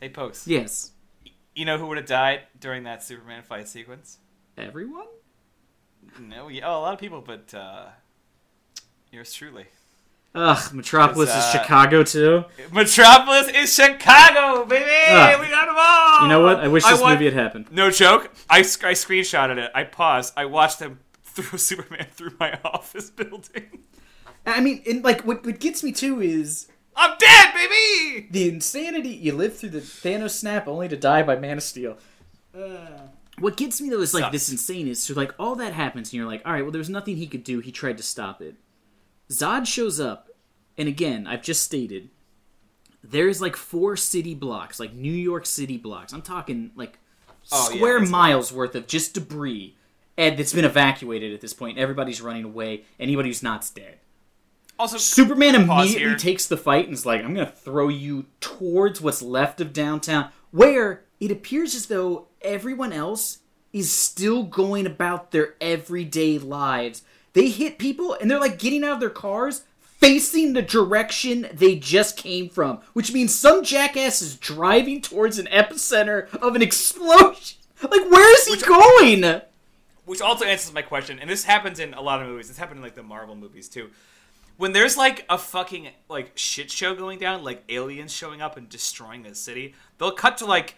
[0.01, 0.47] Hey, Pokes.
[0.47, 0.91] Yes,
[1.55, 4.19] You know who would have died during that Superman fight sequence?
[4.59, 5.07] everyone.
[6.21, 7.87] No, yeah, oh, a lot of people, but uh,
[9.11, 9.67] yours truly.
[10.37, 12.45] Ugh, Metropolis It's, is uh, Chicago too.
[12.72, 14.85] Metropolis is Chicago, baby.
[15.09, 15.37] Ah.
[15.41, 16.22] we got them all.
[16.22, 16.59] You know what?
[16.59, 17.66] I wish this want- movie had happened.
[17.70, 18.32] No joke.
[18.51, 19.70] I, sc- I screenshotted it.
[19.74, 20.35] I paused.
[20.37, 23.85] I watched them throw Superman through my office building.
[24.45, 26.66] I mean, and like what what gets me too is
[26.97, 28.26] I'm dead, baby.
[28.30, 31.97] the insanity you live through the Thanos snap only to die by Man of Steel.
[33.39, 34.32] what gets me though is like Sucks.
[34.32, 36.78] this insane is so like all that happens and you're like, all right, well there
[36.78, 37.61] was nothing he could do.
[37.61, 38.55] He tried to stop it.
[39.31, 40.29] Zod shows up,
[40.77, 42.11] and again, I've just stated
[43.03, 46.12] there's like four city blocks, like New York City blocks.
[46.12, 46.99] I'm talking like
[47.53, 49.77] Oh, square it's- miles worth of just debris,
[50.16, 51.77] and that's been evacuated at this point.
[51.77, 52.85] Everybody's running away.
[52.99, 53.99] Anybody who's not's dead.
[54.79, 56.16] Also, Superman immediately here.
[56.16, 59.72] takes the fight and is like, I'm going to throw you towards what's left of
[59.75, 63.39] downtown, where it appears as though everyone else
[63.75, 67.03] is still going about their everyday lives.
[67.35, 69.64] They hit people and they're like getting out of their cars
[69.99, 75.47] facing the direction they just came from, which means some jackass is driving towards an
[75.47, 77.59] epicenter of an explosion.
[77.82, 79.43] Like, where is he going?
[80.07, 82.49] which also answers my question, and this happens in a lot of movies.
[82.49, 83.91] This happened in like the Marvel movies too.
[84.57, 88.68] When there's like a fucking like shit show going down, like aliens showing up and
[88.70, 90.76] destroying a city, they'll cut to like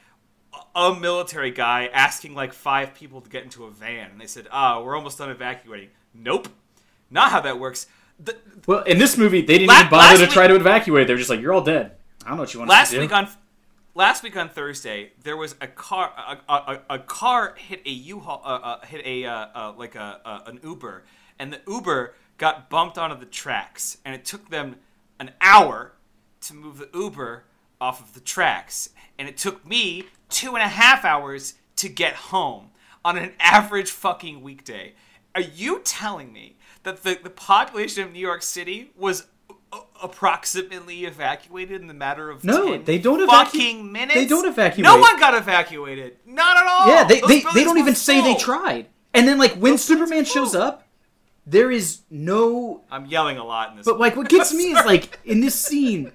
[0.75, 4.27] a- a military guy asking like five people to get into a van, and they
[4.27, 6.49] said, "Ah, we're almost done evacuating." Nope,
[7.11, 7.87] not how that works.
[8.19, 8.37] The,
[8.67, 11.07] Well, in this movie, they didn't La- even bother to week- try to evacuate.
[11.07, 11.93] They're just like, you're all dead.
[12.25, 13.01] I don't know what you want last to do.
[13.03, 13.29] week on
[13.95, 16.13] last week on Thursday, there was a car
[16.49, 20.21] a, a, a, car hit a U-Haul uh, uh, hit a uh, uh, like a
[20.25, 21.05] uh, an Uber,
[21.39, 24.77] and the Uber got bumped onto the tracks, and it took them
[25.21, 25.93] an hour
[26.43, 27.45] to move the Uber
[27.81, 32.15] off of the tracks, and it took me two and a half hours to get
[32.15, 32.71] home
[33.05, 34.95] on an average fucking weekday.
[35.37, 39.27] Are you telling me that the, the population of New York City was
[40.03, 44.15] approximately evacuated in the matter of No, 10 they don't evacu- fucking minutes?
[44.15, 44.85] they don't evacuate.
[44.85, 46.17] No one got evacuated.
[46.25, 46.89] Not at all.
[46.89, 48.87] Yeah, they, Those they, they don't even say they tried.
[49.13, 50.87] And then, like, when Those Superman shows up,
[51.47, 52.83] there is no.
[52.91, 53.85] I'm yelling a lot in this.
[53.85, 56.13] But, like, what gets me is, like, in this scene,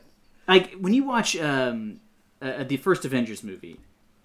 [0.47, 1.99] like, when you watch um,
[2.41, 3.79] uh, the first Avengers movie,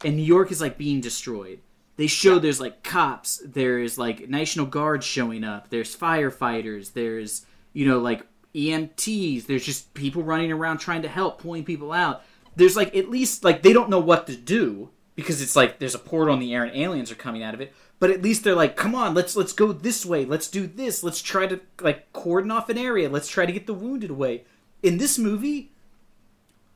[0.04, 1.60] and New York is, like, being destroyed,
[1.96, 7.86] they show there's, like, cops, there's, like, National Guard showing up, there's firefighters, there's, you
[7.86, 12.22] know, like, EMTs, there's just people running around trying to help, pulling people out.
[12.54, 15.94] There's, like, at least, like, they don't know what to do because it's like there's
[15.94, 18.44] a portal in the air and aliens are coming out of it but at least
[18.44, 21.58] they're like come on let's let's go this way let's do this let's try to
[21.80, 24.44] like cordon off an area let's try to get the wounded away.
[24.82, 25.72] In this movie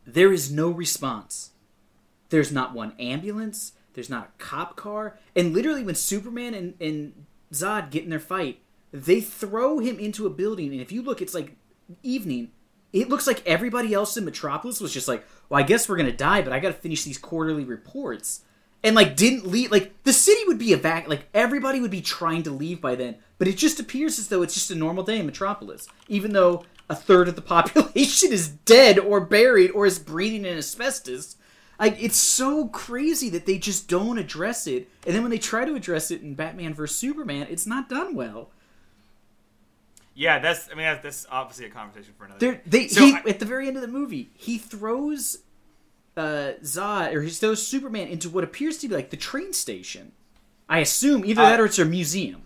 [0.07, 1.51] there is no response.
[2.31, 5.19] There's not one ambulance there's not a cop car.
[5.35, 8.61] And literally when superman and, and zod get in their fight
[8.93, 10.73] they throw him into a building.
[10.73, 11.57] And if you look it's like
[12.03, 12.51] evening.
[12.93, 16.13] It looks like everybody else in metropolis was just like well i guess we're gonna
[16.13, 18.45] die but i gotta finish these quarterly reports.
[18.83, 22.43] And like didn't leave like the city would be evac like everybody would be trying
[22.45, 23.17] to leave by then.
[23.39, 26.65] But it just appears as though it's just a normal day in metropolis even though
[26.89, 31.37] a third of the population is dead or buried or is breathing in asbestos
[31.81, 35.65] like it's so crazy that they just don't address it and then when they try
[35.65, 38.51] to address it in batman vs superman it's not done well
[40.15, 40.69] yeah, that's.
[40.71, 42.39] I mean, that's, that's obviously a conversation for another.
[42.41, 42.61] They're, day.
[42.67, 45.39] they So he, I- at the very end of the movie, he throws
[46.17, 50.13] uh, Zod or he throws Superman into what appears to be like the train station.
[50.69, 52.43] I assume either Uh, that or it's a museum.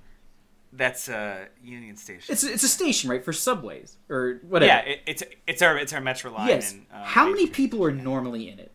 [0.72, 2.32] that's uh, Union Station.
[2.32, 4.66] It's it's a station, right, for subways or whatever.
[4.68, 6.49] yeah, it, it's it's our it's our Metro line.
[6.49, 6.72] yes.
[6.72, 8.70] And, uh, How many people are normally in it?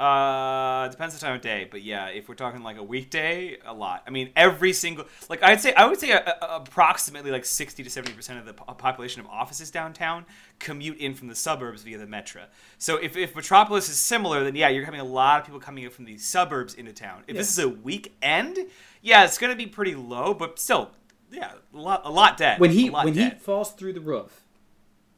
[0.00, 3.74] Uh, depends the time of day, but yeah, if we're talking like a weekday, a
[3.74, 4.02] lot.
[4.06, 7.82] I mean, every single like I'd say I would say a, a, approximately like sixty
[7.82, 10.24] to seventy percent of the po- population of offices downtown
[10.58, 12.44] commute in from the suburbs via the metro.
[12.78, 15.84] So if if Metropolis is similar, then yeah, you're having a lot of people coming
[15.84, 17.22] in from the suburbs into town.
[17.26, 18.58] If this is a weekend,
[19.02, 20.92] yeah, it's gonna be pretty low, but still,
[21.30, 22.58] yeah, a lot a lot dead.
[22.58, 23.34] When he when dead.
[23.34, 24.40] he falls through the roof,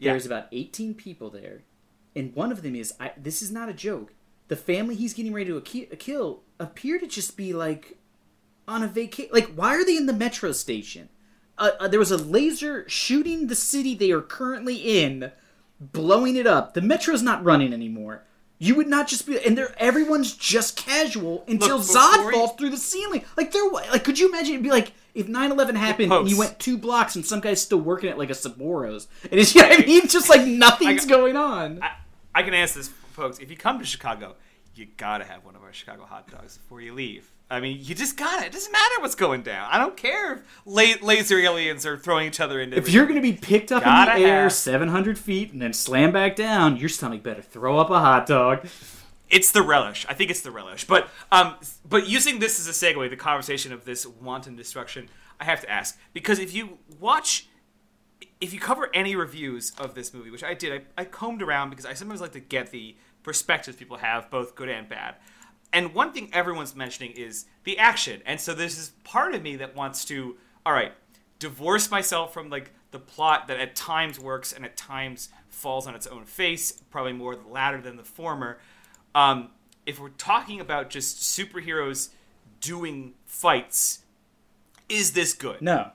[0.01, 0.11] Yeah.
[0.11, 1.63] there's about 18 people there,
[2.17, 4.15] and one of them is I, this is not a joke.
[4.53, 7.97] The family he's getting ready to ki- kill appear to just be like
[8.69, 9.31] on a vacation.
[9.33, 11.09] Like, why are they in the metro station?
[11.57, 15.33] Uh, uh, there was a laser shooting the city they are currently in,
[15.81, 16.75] blowing it up.
[16.75, 18.25] The metro's not running anymore.
[18.59, 22.73] You would not just be, and they're everyone's just casual until Look, Zod falls through
[22.73, 23.25] the ceiling.
[23.39, 24.53] Like they're like, could you imagine?
[24.53, 27.81] It'd be like if 9-11 happened and you went two blocks and some guy's still
[27.81, 31.07] working at like a Sbarro's, and it's you know what I mean, just like nothing's
[31.07, 31.83] I going on.
[31.83, 31.93] I,
[32.35, 33.39] I can answer this, folks.
[33.39, 34.35] If you come to Chicago,
[34.75, 37.31] you gotta have one of our Chicago hot dogs before you leave.
[37.51, 38.47] I mean, you just gotta.
[38.47, 39.69] It doesn't matter what's going down.
[39.71, 42.77] I don't care if la- laser aliens are throwing each other into.
[42.79, 45.73] if you're gonna be picked up in Gotta the air have- 700 feet and then
[45.75, 48.67] slam back down, your stomach better throw up a hot dog.
[49.29, 50.07] it's the relish.
[50.09, 50.87] I think it's the relish.
[50.87, 51.57] But um,
[51.87, 55.09] but using this as a segue, the conversation of this wanton destruction,
[55.39, 57.49] I have to ask because if you watch,
[58.43, 61.71] if you cover any reviews of this movie, which I did, I, I combed around
[61.71, 65.15] because I sometimes like to get the perspectives people have, both good and bad.
[65.73, 69.55] And one thing everyone's mentioning is the action, and so this is part of me
[69.57, 70.37] that wants to,
[70.67, 70.93] all right,
[71.39, 75.95] divorce myself from like the plot that at times works and at times falls on
[75.95, 78.59] its own face, probably more the latter than the former.
[79.15, 79.51] Um,
[79.87, 82.09] if we're talking about just superheroes
[82.61, 84.01] doing fights,
[84.89, 85.63] is this good?
[85.63, 85.93] No.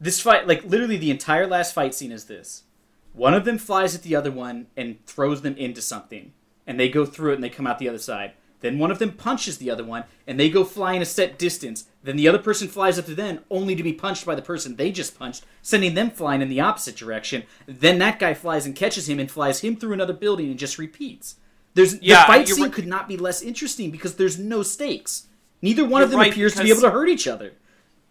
[0.00, 2.64] This fight, like literally the entire last fight scene is this.
[3.12, 6.32] One of them flies at the other one and throws them into something.
[6.66, 8.32] And they go through it and they come out the other side.
[8.60, 11.86] Then one of them punches the other one and they go flying a set distance.
[12.02, 14.76] Then the other person flies up to them only to be punched by the person
[14.76, 17.44] they just punched, sending them flying in the opposite direction.
[17.66, 20.78] Then that guy flies and catches him and flies him through another building and just
[20.78, 21.36] repeats.
[21.74, 22.72] There's Yeah, the fight scene right.
[22.72, 25.26] could not be less interesting because there's no stakes.
[25.62, 27.52] Neither one of You're them right, appears to be able to hurt each other.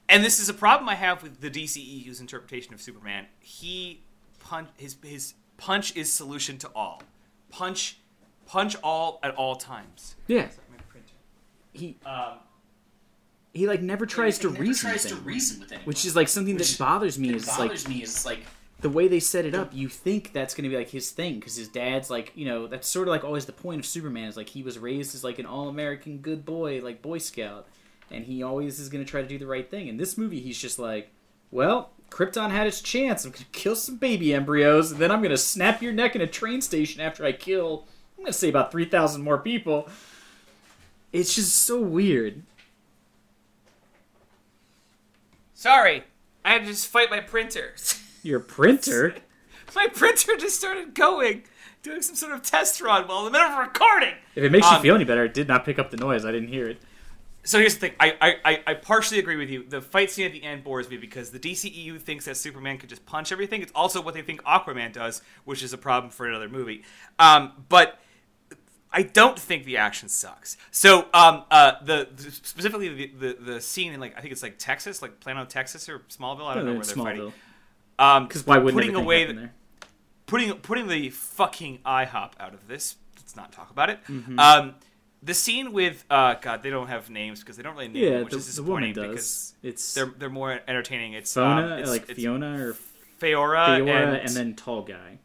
[0.09, 3.25] And this is a problem I have with the DCEU's interpretation of Superman.
[3.39, 4.01] He
[4.39, 7.01] punch his his punch is solution to all.
[7.49, 7.97] Punch
[8.45, 10.15] punch all at all times.
[10.27, 10.49] Yeah.
[11.73, 12.39] He Um,
[13.53, 15.85] he like never tries to never reason tries with to reason with anyone.
[15.87, 17.33] which is like something that bothers me.
[17.33, 18.39] Is bothers like me is like
[18.81, 19.73] the way they set it up.
[19.73, 22.87] You think that's gonna be like his thing because his dad's like you know that's
[22.87, 25.39] sort of like always the point of Superman is like he was raised as like
[25.39, 27.67] an all American good boy like Boy Scout,
[28.11, 29.87] and he always is gonna try to do the right thing.
[29.87, 31.11] In this movie, he's just like,
[31.51, 31.91] well.
[32.09, 33.25] Krypton had its chance.
[33.25, 36.27] I'm gonna kill some baby embryos, and then I'm gonna snap your neck in a
[36.27, 37.85] train station after I kill.
[38.17, 39.89] I'm gonna say about three thousand more people.
[41.11, 42.43] It's just so weird.
[45.53, 46.03] sorry,
[46.45, 47.73] I had to just fight my printer.
[48.23, 49.15] Your printer.
[49.75, 51.43] my printer just started going,
[51.83, 54.13] doing some sort of test run while in the middle of recording.
[54.35, 56.25] If it makes you Um, feel any better, it did not pick up the noise.
[56.25, 56.81] I didn't hear it.
[57.47, 57.93] So here's the thing.
[57.97, 59.63] I, I, I, partially agree with you.
[59.63, 62.89] The fight scene at the end bores me because the DCEU thinks that Superman could
[62.89, 63.61] just punch everything.
[63.61, 66.83] It's also what they think Aquaman does, which is a problem for another movie.
[67.19, 68.01] Um, but
[68.91, 70.57] I don't think the action sucks.
[70.71, 74.43] So um, uh, the, the specifically the, the the scene in like I think it's
[74.43, 76.47] like Texas, like Plano, Texas, or Smallville.
[76.47, 77.33] I don't know where they're fighting.
[77.97, 79.53] Because Um, why wouldn't putting away the, there?
[80.25, 82.97] putting putting the fucking IHOP out of this.
[83.15, 83.99] Let's not talk about it.
[84.09, 84.37] Mm-hmm.
[84.37, 84.75] Um,
[85.27, 88.09] the scene with uh, God, they don't have names because they don't really name Yeah,
[88.11, 89.53] them, which the, is the woman disappointing does.
[89.61, 91.13] because It's they're they're more entertaining.
[91.13, 92.75] It's Fiona, um, it's, like it's Fiona or
[93.19, 95.19] Faora, and, and, then tall guy.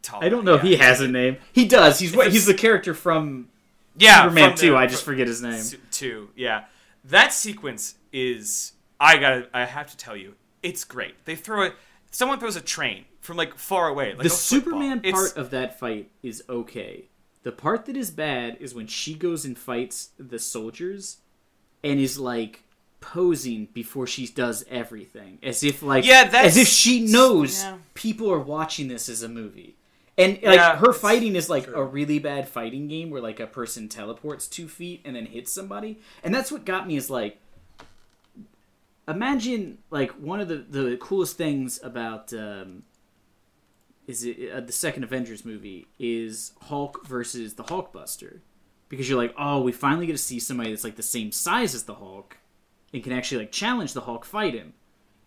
[0.00, 1.36] Tall I don't know if he has a name.
[1.52, 1.98] He does.
[1.98, 2.14] He's?
[2.14, 3.48] It's- He's the character from
[3.96, 4.76] yeah, Superman from Two.
[4.76, 5.62] I just forget his name.
[5.90, 6.64] Two, yeah.
[7.04, 11.24] That sequence is I gotta I have to tell you, it's great.
[11.26, 11.74] They throw it.
[12.10, 14.14] Someone throws a train from like far away.
[14.14, 14.30] Like the.
[14.30, 17.04] Superman part of that fight is okay.
[17.44, 21.18] The part that is bad is when she goes and fights the soldiers
[21.82, 22.62] and is like
[23.00, 27.78] posing before she does everything as if like Yeah, that's- as if she knows yeah.
[27.94, 29.74] people are watching this as a movie
[30.16, 31.74] and like Yeah, her fighting is like true.
[31.74, 35.50] a really bad fighting game where like a person teleports two feet and then hits
[35.50, 37.38] somebody and that's what got me is like
[39.08, 42.84] imagine like one of the the coolest things about um
[44.12, 48.40] is it uh, the second Avengers movie is Hulk versus the Hulkbuster
[48.88, 51.74] because you're like oh we finally get to see somebody that's like the same size
[51.74, 52.38] as the Hulk
[52.92, 54.74] and can actually like challenge the Hulk fight him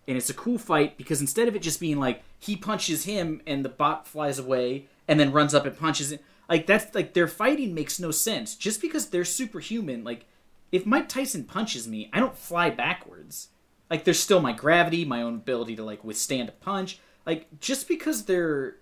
[0.07, 3.41] and it's a cool fight because instead of it just being like he punches him
[3.47, 7.13] and the bot flies away and then runs up and punches it Like that's like
[7.13, 8.55] their fighting makes no sense.
[8.55, 10.25] Just because they're superhuman, like
[10.71, 13.49] if Mike Tyson punches me, I don't fly backwards.
[13.89, 16.99] Like there's still my gravity, my own ability to like withstand a punch.
[17.26, 18.76] Like just because they're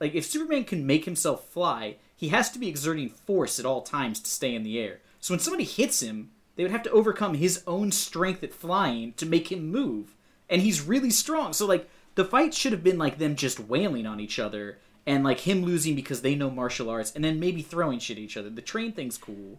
[0.00, 3.82] like if Superman can make himself fly, he has to be exerting force at all
[3.82, 5.00] times to stay in the air.
[5.20, 9.12] So when somebody hits him, they would have to overcome his own strength at flying
[9.14, 10.14] to make him move.
[10.50, 11.52] And he's really strong.
[11.52, 15.24] So like the fight should have been like them just wailing on each other and
[15.24, 18.36] like him losing because they know martial arts and then maybe throwing shit at each
[18.36, 18.50] other.
[18.50, 19.58] The train thing's cool.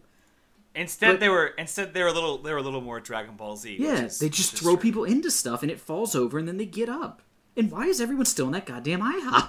[0.74, 3.34] Instead, But- they were instead they were a little they were a little more Dragon
[3.36, 3.76] Ball Z.
[3.80, 4.82] Yeah, is- they just throw true.
[4.82, 7.22] people into stuff and it falls over and then they get up.
[7.56, 9.48] And why is everyone still in that goddamn IHOP?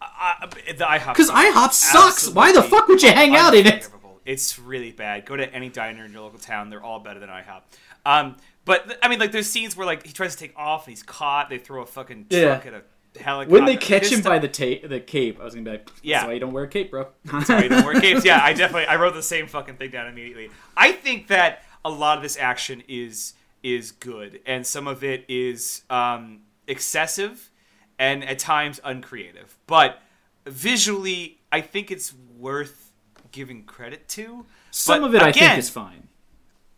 [0.00, 0.46] I,
[0.78, 2.28] the IHOP Because IHOP sucks.
[2.30, 3.88] Why the fuck would you hang out in it?
[4.24, 5.24] It's really bad.
[5.24, 7.60] Go to any diner in your local town; they're all better than IHOP.
[8.04, 10.92] Um, but I mean, like there's scenes where like he tries to take off and
[10.92, 11.48] he's caught.
[11.48, 12.44] They throw a fucking Yeah.
[12.46, 13.52] truck at a helicopter.
[13.52, 15.88] When they catch him stuff- by the ta- the cape, I was gonna be like,
[16.02, 16.18] Yeah.
[16.18, 17.06] "That's why you don't wear a cape, bro."
[17.44, 18.24] Sorry, you don't wear capes.
[18.24, 20.50] Yeah, I definitely I wrote the same fucking thing down immediately.
[20.76, 25.24] I think that a lot of this action is is good, and some of it
[25.28, 27.50] is um, excessive,
[27.98, 29.56] and at times uncreative.
[29.66, 30.00] But
[30.46, 32.92] visually, I think it's worth
[33.32, 34.46] giving credit to.
[34.70, 36.08] Some But of it I think is fine.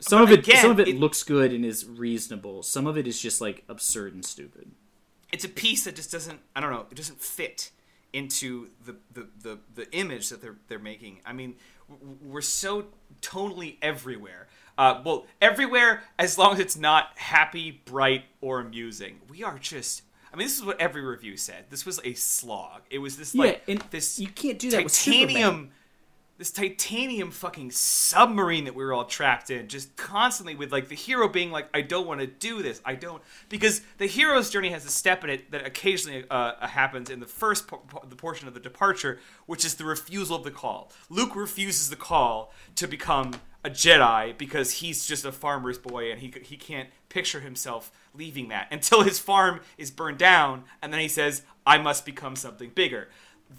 [0.00, 2.62] Some of it, again, some of it, it- looks good and is reasonable.
[2.62, 4.70] Some of it is just like absurd and stupid.
[5.32, 7.70] it's a piece that just doesn't I don't know it doesn't fit
[8.12, 11.20] into the the, the, the image that they're they're making.
[11.26, 11.56] I mean,
[12.22, 12.86] we're so
[13.20, 14.46] totally everywhere.
[14.78, 19.20] Uh, well, everywhere as long as it's not happy, bright, or amusing.
[19.28, 20.02] We are just.
[20.32, 21.64] I mean, this is what every review said.
[21.68, 22.82] This was a slog.
[22.90, 25.72] It was this like yeah, this you can't do that titanium
[26.38, 30.94] this titanium fucking submarine that we were all trapped in just constantly with like the
[30.94, 34.70] hero being like i don't want to do this i don't because the hero's journey
[34.70, 38.16] has a step in it that occasionally uh, happens in the first po- po- the
[38.16, 42.52] portion of the departure which is the refusal of the call luke refuses the call
[42.76, 43.32] to become
[43.68, 48.48] a jedi because he's just a farmer's boy and he, he can't picture himself leaving
[48.48, 52.70] that until his farm is burned down and then he says i must become something
[52.74, 53.08] bigger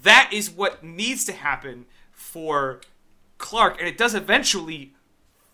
[0.02, 2.80] that is what needs to happen for
[3.40, 4.92] Clark, and it does eventually.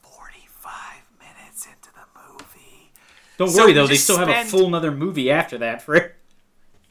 [0.03, 2.93] Forty-five minutes into the movie,
[3.39, 6.15] Don't So worry though; they still have a full another movie after that for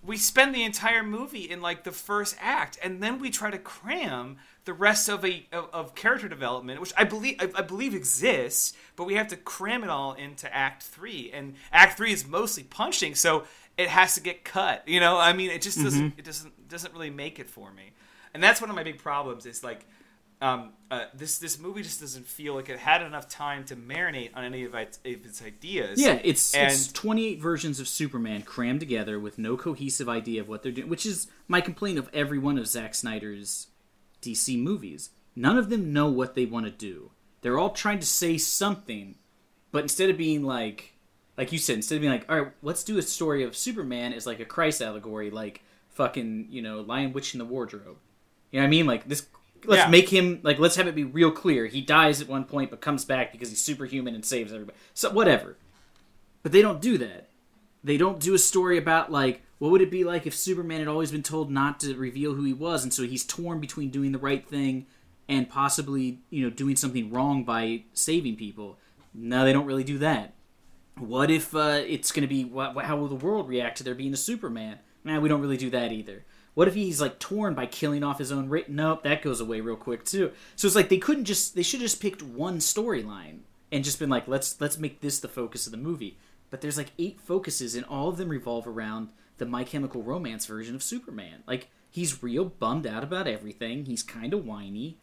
[0.04, 3.58] we spend the entire movie in like the first act, and then we try to
[3.58, 7.94] cram the rest of a of, of character development, which I believe I, I believe
[7.94, 12.28] exists, but we have to cram it all into Act Three, and Act Three is
[12.28, 13.46] mostly punching, so
[13.78, 14.88] it has to get cut.
[14.88, 17.92] You know, I mean, it just doesn't it doesn't doesn't really make it for me,
[18.34, 19.46] and that's one of my big problems.
[19.46, 19.86] Is like.
[20.42, 24.32] Um, uh, this this movie just doesn't feel like it had enough time to marinate
[24.36, 26.00] on any of its, of its ideas.
[26.00, 30.50] Yeah, it's it's And- 28 versions of Superman crammed together with no cohesive idea of
[30.50, 33.68] what they're doing, which is my complaint of every one of Zack Snyder's
[34.26, 35.12] DC movies.
[35.36, 37.12] None of them know what they want to do.
[37.42, 39.16] They're all trying to say something,
[39.72, 40.94] but instead of being like
[41.38, 44.14] like you said, instead of being like, "All right, let's do a story of Superman
[44.14, 47.98] as like a Christ allegory like fucking, you know, Lion Witch in the Wardrobe."
[48.52, 48.88] You know what I mean?
[48.88, 49.28] Like this
[49.66, 49.90] let's Yeah.
[49.90, 51.66] make him like let's have it be real clear.
[51.68, 54.78] He dies at one point but comes back because he's superhuman and saves everybody.
[54.94, 55.58] So whatever.
[56.42, 57.30] But they don't do that.
[57.84, 60.88] They don't do a story about like what would it be like if Superman had
[60.88, 64.12] always been told not to reveal who he was and so he's torn between doing
[64.12, 64.86] the right thing
[65.28, 68.78] and possibly, you know, doing something wrong by saving people.
[69.14, 70.34] No, they don't really do that.
[70.98, 72.50] What if uh, it's going to be
[72.82, 74.80] how will the world react to there being a Superman?
[75.04, 76.26] Nah, we don't really do that either.
[76.54, 78.48] What if he's like torn by killing off his own?
[78.50, 80.32] Ra- nope, that goes away real quick too.
[80.56, 83.40] So it's like they couldn't just they should have just picked one storyline
[83.72, 86.18] and just been like let's let's make this the focus of the movie.
[86.50, 90.46] But there's like eight focuses and all of them revolve around the My Chemical Romance
[90.46, 91.44] version of Superman.
[91.48, 93.86] Like he's real bummed out about everything.
[93.86, 94.98] He's kind of whiny,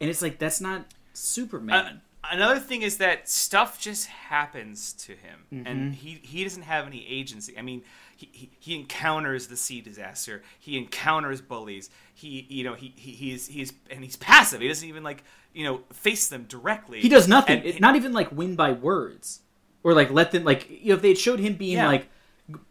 [0.00, 1.74] and it's like that's not Superman.
[1.74, 1.92] Uh,
[2.32, 5.66] another thing is that stuff just happens to him, Mm-hmm.
[5.66, 7.56] and he he doesn't have any agency.
[7.58, 7.82] I mean,
[8.16, 10.42] he, he, he encounters the sea disaster.
[10.58, 11.90] He encounters bullies.
[12.14, 14.60] He you know he, he he's he's and he's passive.
[14.60, 15.22] He doesn't even like
[15.52, 17.00] you know face them directly.
[17.00, 17.58] He does nothing.
[17.58, 19.40] And- It- not even like win by words,
[19.82, 21.86] or like let them like you know if they had showed him being Yeah.
[21.88, 22.08] like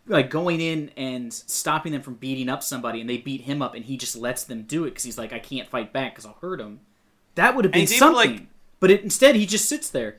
[0.06, 3.74] like going in and stopping them from beating up somebody, and they beat him up,
[3.76, 6.26] and he just lets them do it because he's like I can't fight back because
[6.26, 6.82] I'll hurt him.
[7.36, 8.38] That would have been he's able to, something.
[8.38, 8.48] like-
[8.80, 10.18] but it, instead, he just sits there.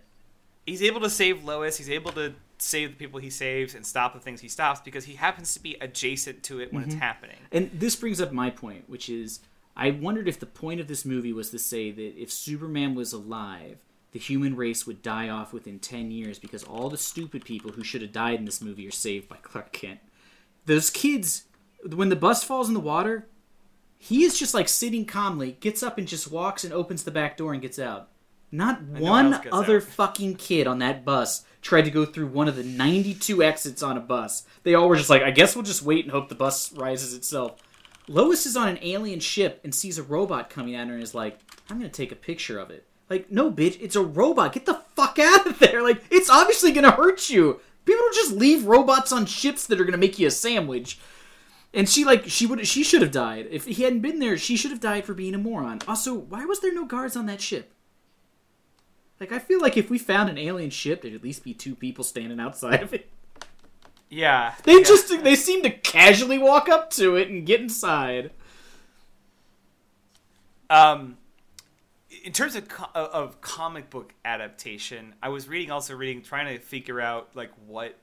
[0.67, 1.77] he's able to save Lois.
[1.77, 5.05] He's able to save the people he saves and stop the things he stops because
[5.05, 6.93] he happens to be adjacent to it when Mm-hmm.
[6.93, 7.37] it's happening.
[7.53, 9.41] And this brings up my point, which is
[9.77, 13.13] I wondered if the point of this movie was to say that if Superman was
[13.13, 13.77] alive,
[14.15, 17.83] the human race would die off within 10 years because all the stupid people who
[17.83, 19.99] should have died in this movie are saved by Clark Kent.
[20.67, 21.47] Those kids,
[21.85, 23.27] when the bus falls in the water,
[23.99, 27.37] He is just like sitting calmly, gets up and just walks and opens the back
[27.37, 28.11] door and gets out.
[28.53, 29.83] Not no one other out.
[29.99, 33.97] fucking kid on that bus tried to go through one of the 92 exits on
[33.97, 34.45] a bus.
[34.63, 37.15] They all were just like, I guess we'll just wait and hope the bus rises
[37.15, 37.61] itself.
[38.07, 41.17] Lois is on an alien ship and sees a robot coming at her and is
[41.17, 42.87] like, I'm gonna take a picture of it.
[43.11, 44.55] Like, no, bitch, it's a robot.
[44.55, 45.83] Get the fuck out of there.
[45.83, 47.61] Like, it's obviously gonna hurt you.
[47.85, 50.99] People don't just leave robots on ships that are gonna make you a sandwich.
[51.75, 54.39] And she like she would she should have died if he hadn't been there.
[54.39, 55.81] She should have died for being a moron.
[55.89, 57.73] Also, why was there no guards on that ship?
[59.19, 61.75] Like I feel like if we found an alien ship, there'd at least be two
[61.75, 63.11] people standing outside of it.
[64.09, 64.55] Yeah.
[64.63, 64.85] They yeah.
[64.85, 68.31] just they seem to casually walk up to it and get inside.
[70.71, 71.19] Um,
[72.25, 77.01] in terms of of comic book adaptation, I was reading also reading trying to figure
[77.01, 77.99] out like what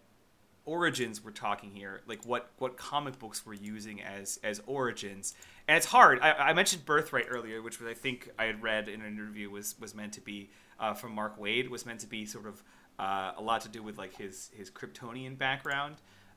[0.63, 5.33] origins we're talking here, like what what comic books we're using as as origins,
[5.67, 6.19] and it's hard.
[6.21, 9.49] I, I mentioned Birthright earlier, which was I think I had read in an interview
[9.49, 12.63] was was meant to be uh, from Mark Waid was meant to be sort of
[12.99, 15.95] uh, a lot to do with like his his Kryptonian background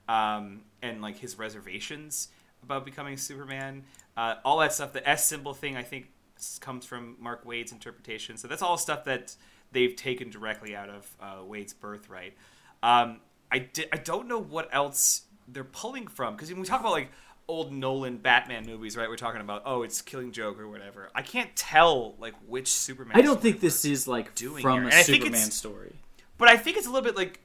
[0.09, 2.29] um, and like his reservations
[2.63, 3.85] about becoming Superman.
[4.17, 6.14] Uh, all that stuff, the S symbol thing, I think
[6.61, 8.37] comes from Mark Waid's interpretation.
[8.37, 9.35] So that's all stuff that
[9.73, 12.35] they've taken directly out of uh, Waid's Birthright.
[12.83, 13.21] Um,
[13.51, 16.93] I di- I don't know what else they're pulling from because when we talk about
[16.93, 17.11] like
[17.47, 19.09] old Nolan Batman movies, right?
[19.09, 21.11] We're talking about oh, it's Killing Joke or whatever.
[21.15, 23.17] I can't tell like which Superman.
[23.17, 24.91] I don't think this is like doing from here.
[24.91, 25.95] a And Superman story.
[26.39, 27.41] but I think it's a little bit like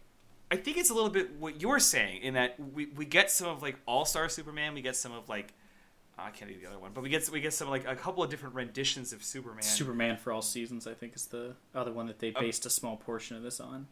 [0.52, 3.48] I think it's a little bit what you're saying in that we, we get some
[3.48, 5.54] of like All Star Superman, we get some of like
[6.24, 8.24] I can't do the other one, but we get we get some like a couple
[8.24, 9.64] of different renditions of Superman.
[9.64, 12.98] Superman for all seasons, I think, is the other one that they based a small
[12.98, 13.88] portion of this on.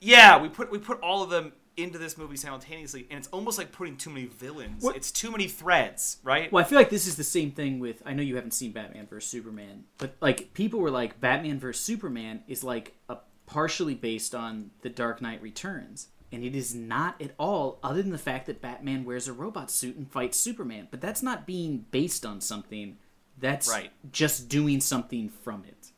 [0.00, 3.56] yeah, we put we put all of them into this movie simultaneously, and it's almost
[3.56, 4.82] like putting too many villains.
[4.82, 6.50] What- It's too many threads, right?
[6.50, 8.02] Well, I feel like this is the same thing with.
[8.04, 11.80] I know you haven't seen Batman vs Superman, but like people were like, Batman vs
[11.84, 17.20] Superman is like a partially based on The Dark Knight Returns, and it is not
[17.20, 17.78] at all.
[17.82, 21.22] Other than the fact that Batman wears a robot suit and fights Superman, but that's
[21.22, 22.96] not being based on something.
[23.40, 23.90] That's Right.
[24.12, 25.92] just doing something from it.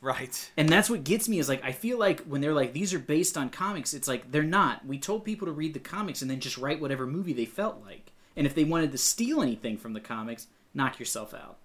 [0.00, 0.50] Right.
[0.56, 2.98] And that's what gets me is like I feel like when they're like these are
[2.98, 4.84] based on comics, it's like they're not.
[4.86, 7.82] We told people to read the comics and then just write whatever movie they felt
[7.82, 8.12] like.
[8.36, 11.56] And if they wanted to steal anything from the comics, knock yourself out.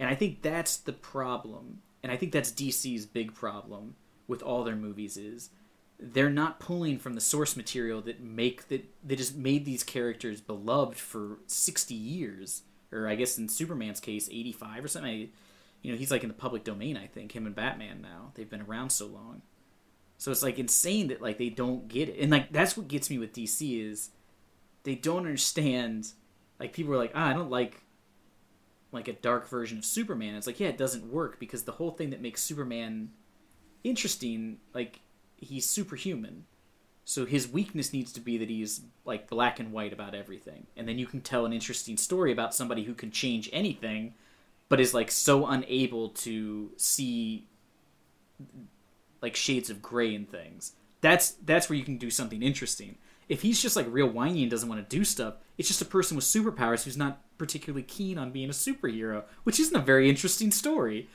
[0.00, 1.80] And I think that's the problem.
[2.02, 3.94] And I think that's DC's big problem
[4.26, 5.50] with all their movies is
[5.98, 10.40] they're not pulling from the source material that make that that just made these characters
[10.40, 15.30] beloved for 60 years or I guess in Superman's case 85 or something.
[15.82, 18.32] You know, he's like in the public domain, I think, him and Batman now.
[18.34, 19.42] They've been around so long.
[20.16, 22.18] So it's like insane that like they don't get it.
[22.18, 24.10] And like that's what gets me with DC is
[24.84, 26.12] they don't understand
[26.58, 27.82] like people are like, "Ah, I don't like
[28.92, 31.90] like a dark version of Superman." It's like, "Yeah, it doesn't work because the whole
[31.90, 33.10] thing that makes Superman
[33.82, 35.00] interesting like
[35.44, 36.46] he's superhuman."
[37.04, 40.66] So his weakness needs to be that he's like black and white about everything.
[40.76, 44.14] And then you can tell an interesting story about somebody who can change anything
[44.68, 47.46] but is like so unable to see
[49.20, 50.72] like shades of gray in things.
[51.00, 52.96] That's that's where you can do something interesting.
[53.28, 55.86] If he's just like real whiny and doesn't want to do stuff, it's just a
[55.86, 60.08] person with superpowers who's not particularly keen on being a superhero, which isn't a very
[60.08, 61.08] interesting story.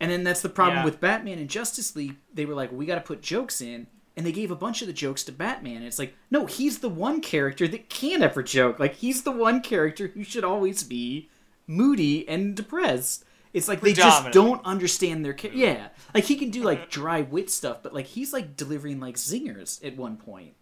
[0.00, 0.84] And then that's the problem Yeah.
[0.84, 2.16] with Batman and Justice League.
[2.34, 3.86] They were like, we got to put jokes in,
[4.16, 5.76] and they gave a bunch of the jokes to Batman.
[5.78, 8.78] And it's like, no, he's the one character that can't ever joke.
[8.78, 11.28] Like he's the one character who should always be
[11.66, 13.24] moody and depressed.
[13.52, 15.88] It's like they just don't understand their cha- yeah.
[16.14, 19.82] Like he can do like dry wit stuff, but like he's like delivering like zingers
[19.84, 20.52] at one point.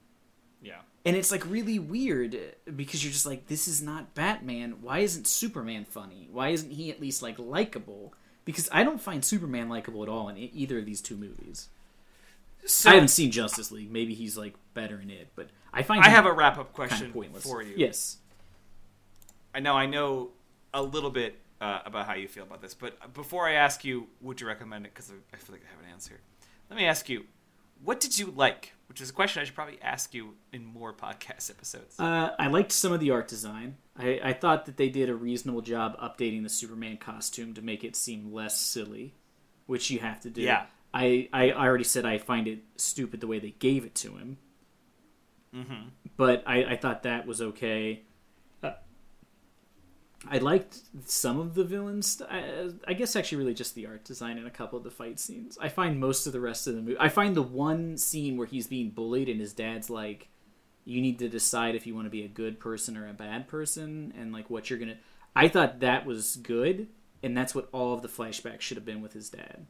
[0.63, 0.79] Yeah.
[1.05, 2.39] And it's like really weird
[2.77, 4.77] because you're just like, this is not Batman.
[4.81, 6.29] Why isn't Superman funny?
[6.31, 8.15] Why isn't he at least like likable?
[8.45, 11.69] Because I don't find Superman likable at all in either of these two movies.
[12.67, 13.91] So I haven't seen Justice League.
[13.91, 16.75] Maybe he's like better in it, but I find I have a wrap up kind
[16.75, 17.75] question of pointless for you.
[17.77, 18.19] Yes.
[19.55, 20.31] I know I know
[20.73, 24.09] a little bit uh, about how you feel about this, but before I ask you,
[24.21, 24.95] would you recommend it?
[24.95, 26.21] Because I feel like I have an answer.
[26.71, 27.25] Let me ask you,
[27.83, 28.73] what did you like?
[28.89, 31.99] Which is a question I should probably ask you in more podcast episodes.
[31.99, 33.77] Uh, I liked some of the art design.
[33.97, 37.85] I, I thought that they did a reasonable job updating the Superman costume to make
[37.85, 39.15] it seem less silly,
[39.67, 40.43] which you have to do.
[40.43, 40.67] Yeah.
[40.93, 44.39] I, I already said I find it stupid the way they gave it to him,
[45.55, 45.89] mm-hmm.
[46.17, 48.03] but I, I thought that was okay.
[48.63, 48.73] Uh,
[50.31, 52.23] I liked some of the villains.
[52.31, 55.19] I, I guess actually, really just the art design and a couple of the fight
[55.19, 55.59] scenes.
[55.61, 56.97] I find most of the rest of the movie.
[57.01, 60.29] I find the one scene where he's being bullied and his dad's like,
[60.85, 63.49] "You need to decide if you want to be a good person or a bad
[63.49, 64.97] person," and like what you're gonna.
[65.37, 66.89] I thought that was good,
[67.23, 69.67] and that's what all of the flashbacks should have been with his dad.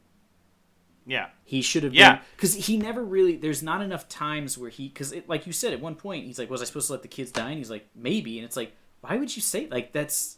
[1.07, 1.27] Yeah.
[1.43, 2.21] He should have Yeah.
[2.35, 3.35] because he never really.
[3.37, 6.49] There's not enough times where he because like you said at one point he's like,
[6.49, 7.49] was I supposed to let the kids die?
[7.49, 10.37] And he's like, maybe, and it's like, why would you say like that's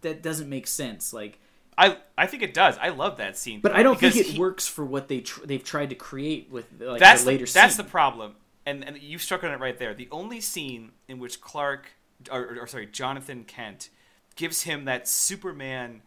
[0.00, 1.38] that doesn't make sense like.
[1.80, 2.76] I I think it does.
[2.78, 3.60] I love that scene.
[3.60, 6.50] But I don't think it he- works for what they tr- they've tried to create
[6.50, 7.46] with like that's the later.
[7.46, 7.84] that's scene.
[7.84, 8.34] the problem,
[8.68, 9.94] and and you struck on it right there.
[9.94, 11.92] The only scene in which Clark,
[12.30, 13.90] or, or, or sorry, Jonathan Kent,
[14.36, 16.02] gives him that Superman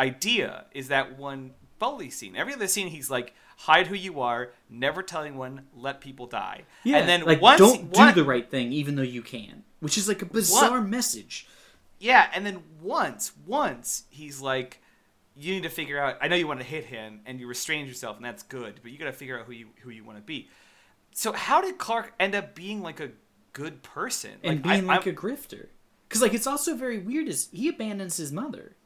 [0.00, 2.36] idea is that one bully scene.
[2.36, 6.62] Every other scene, he's like, hide who you are, never tell anyone, let people die.
[6.82, 9.64] Yeah, and then like once don't one- do the right thing even though you can,
[9.80, 11.46] which is like a bizarre message.
[12.00, 14.80] Yeah, and then once, once he's like,
[15.36, 16.16] you need to figure out.
[16.20, 18.80] I know you want to hit him, and you restrained yourself, and that's good.
[18.82, 20.48] But you got to figure out who you who you want to be.
[21.14, 23.10] So how did Clark end up being like a
[23.52, 25.68] good person and like, being I- like I'm- a grifter.
[26.08, 28.76] Because like it's also very weird is he abandons his mother.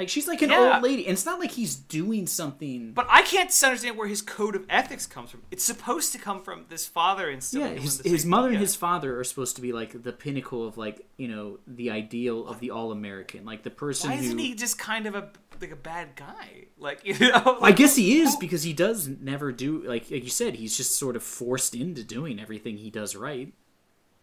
[0.00, 0.74] Like she's like an Yeah.
[0.74, 2.92] old lady, and it's not like he's doing something.
[2.94, 5.42] But I can't understand where his code of ethics comes from.
[5.50, 9.20] It's supposed to come from this father and yeah, his his mother and his father.
[9.20, 12.70] are supposed to be like the pinnacle of like you know the ideal of the
[12.70, 14.24] all American, like the person Why who.
[14.24, 15.28] isn't he just kind of a
[15.60, 16.64] like a bad guy?
[16.78, 20.24] Like you know, I guess he is who- because he does never do like like
[20.24, 23.52] you said he's just sort of forced into doing everything he does right.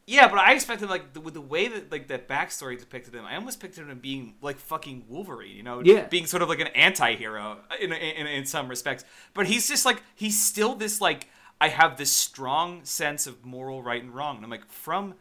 [0.09, 3.25] Yeah, but I expected like the, with the way that like that backstory depicted him,
[3.25, 6.07] I almost pictured him being like fucking Wolverine, you know, Yeah.
[6.07, 9.03] being sort of like an anti-hero uh, in, in in some respects.
[9.33, 11.27] But he's just like he's still this like
[11.59, 15.15] I have this strong sense of moral right and wrong, and I'm like from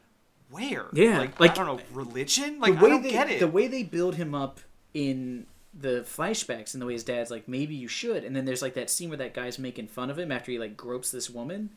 [0.51, 0.87] where?
[0.93, 2.61] Yeah, like, like, I don't know, religion.
[2.61, 3.41] Like the way I don't they, get it.
[3.41, 4.61] The way they build him up
[4.95, 8.23] in the flashbacks and the way his dad's like, maybe you should.
[8.25, 10.59] And then there's like that scene where that guy's making fun of him after he
[10.59, 11.71] like gropes this woman.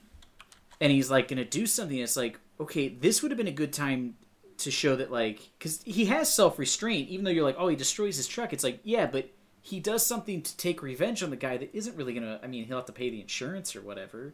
[0.81, 1.97] And he's like gonna do something.
[1.97, 4.15] It's like, okay, this would have been a good time
[4.57, 7.09] to show that like, because he has self restraint.
[7.09, 8.53] Even though you're like, oh, he destroys his truck.
[8.53, 9.29] It's like, yeah, but
[9.61, 12.39] he does something to take revenge on the guy that isn't really gonna.
[12.43, 14.33] I mean, he'll have to pay the insurance or whatever.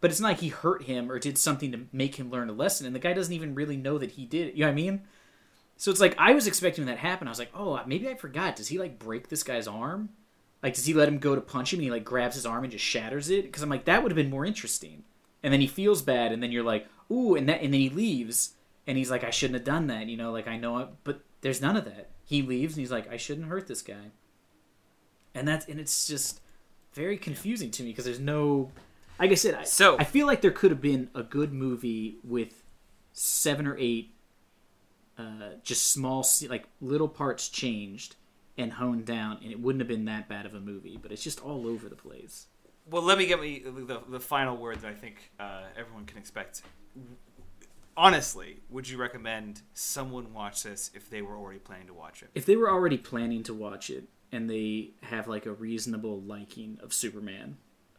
[0.00, 2.52] But it's not like he hurt him or did something to make him learn a
[2.52, 2.86] lesson.
[2.86, 4.48] And the guy doesn't even really know that he did.
[4.48, 4.54] it.
[4.54, 5.02] You know what I mean?
[5.76, 7.26] So it's like I was expecting that happen.
[7.26, 8.56] I was like, oh, maybe I forgot.
[8.56, 10.10] Does he like break this guy's arm?
[10.62, 12.64] Like, does he let him go to punch him and he like grabs his arm
[12.64, 13.44] and just shatters it?
[13.44, 15.04] Because I'm like, that would have been more interesting.
[15.44, 17.88] And then he feels bad, and then you're like, ooh, and that, and then he
[17.90, 18.54] leaves,
[18.86, 20.06] and he's like, I shouldn't have done that.
[20.08, 22.10] You know, like I know, it, but there's none of that.
[22.24, 24.10] He leaves, and he's like, I shouldn't hurt this guy.
[25.34, 26.40] And that's and it's just
[26.94, 28.70] very confusing to me because there's no,
[29.20, 32.16] like I said, I, So- I feel like there could have been a good movie
[32.24, 32.62] with
[33.12, 34.14] seven or eight
[35.18, 38.16] uh, just small like little parts changed
[38.58, 41.22] and honed down and it wouldn't have been that bad of a movie but it's
[41.22, 42.46] just all over the place
[42.90, 46.18] Well, let me get me the, the final word that I think uh, everyone can
[46.18, 46.62] expect.
[47.96, 52.30] Honestly, would you recommend someone watch this if they were already planning to watch it?
[52.34, 56.78] if they were already planning to watch it and they have like a reasonable liking
[56.82, 57.56] of superman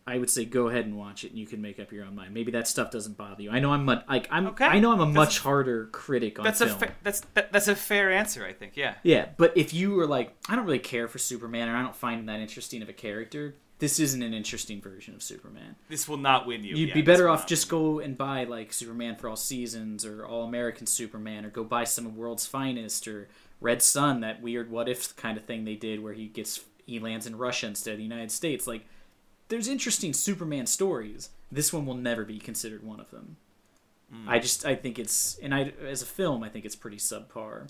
[0.07, 2.13] i would say go ahead and watch it and you can make up your own
[2.15, 4.65] mind maybe that stuff doesn't bother you i know i'm mu- like i'm Okay.
[4.65, 7.51] i know i'm a That's- much harder critic on That's a film fa- that's that,
[7.51, 8.75] that's a fair answer, I think.
[8.77, 8.95] Yeah.
[9.03, 11.95] Yeah, but if you were like, I don't really care for Superman, or I don't
[11.95, 15.75] find him that interesting of a character, this isn't an interesting version of Superman.
[15.89, 16.75] This will not win you.
[16.75, 20.25] You'd Yeah, be better off just go and buy like Superman for All Seasons or
[20.25, 23.27] All American Superman, or go buy some of World's Finest or
[23.61, 26.99] Red Sun, that weird what if kind of thing they did where he gets he
[26.99, 28.65] lands in Russia instead of the United States.
[28.67, 28.85] Like,
[29.49, 31.29] there's interesting Superman stories.
[31.51, 33.37] This one will never be considered one of them.
[34.11, 34.29] Hmm.
[34.29, 37.69] I just I think it's and I as a film I think it's pretty subpar.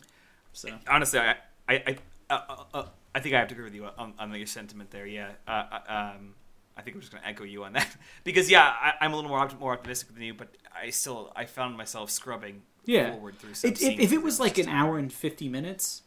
[0.53, 0.69] So.
[0.89, 1.35] Honestly, I
[1.67, 1.97] I I,
[2.29, 4.91] uh, uh, uh, I think I have to agree with you on, on your sentiment
[4.91, 5.05] there.
[5.05, 5.29] Yeah.
[5.47, 6.33] Uh, uh, um,
[6.77, 9.15] I think I'm just going to echo you on that because yeah, I, I'm a
[9.15, 13.11] little more opt- more optimistic than you, but I still I found myself scrubbing Yeah.
[13.11, 16.01] forward through some It, if, if it was like an hour and 50 minutes,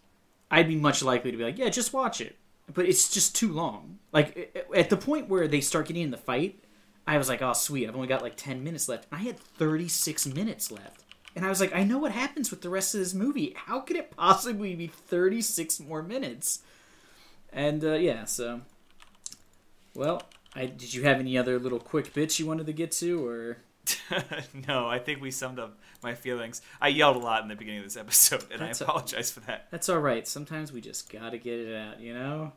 [0.51, 2.37] I'd be much likely to be like, yeah, just watch it.
[2.73, 3.99] But it's just too long.
[4.13, 6.63] Like, at the point where they start getting in the fight,
[7.07, 9.07] I was like, oh, sweet, I've only got like 10 minutes left.
[9.11, 11.05] I had 36 minutes left.
[11.35, 13.55] And I was like, I know what happens with the rest of this movie.
[13.57, 16.61] How could it possibly be 36 more minutes?
[17.53, 18.61] And, uh, yeah, so.
[19.95, 20.23] Well,
[20.55, 23.59] I, did you have any other little quick bits you wanted to get to, or.
[24.69, 26.63] no, I think we summed up my feelings.
[26.81, 29.31] I yelled a lot in the beginning of this episode, and That's I a- apologize
[29.31, 29.67] for that.
[29.71, 30.27] That's all right.
[30.27, 32.53] Sometimes we just gotta get it out, you know.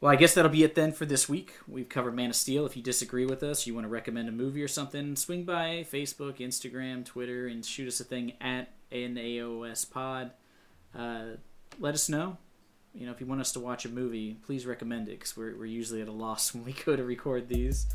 [0.00, 1.54] Well, I guess that'll be it then for this week.
[1.66, 2.64] We've covered Man of Steel.
[2.66, 5.84] If you disagree with us, you want to recommend a movie or something, swing by
[5.90, 10.30] Facebook, Instagram, Twitter, and shoot us a thing at NAOS Pod.
[10.96, 11.22] Uh,
[11.80, 12.36] let us know.
[12.94, 15.56] You know, if you want us to watch a movie, please recommend it because we're,
[15.56, 17.86] we're usually at a loss when we go to record these.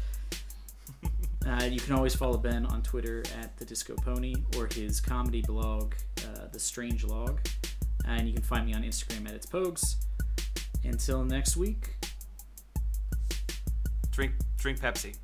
[1.45, 5.41] Uh, you can always follow Ben on Twitter at the Disco Pony or his comedy
[5.41, 7.41] blog, uh, The Strange Log.
[8.05, 9.97] And you can find me on Instagram at its pokes.
[10.83, 11.95] Until next week.
[14.11, 15.15] Drink drink Pepsi.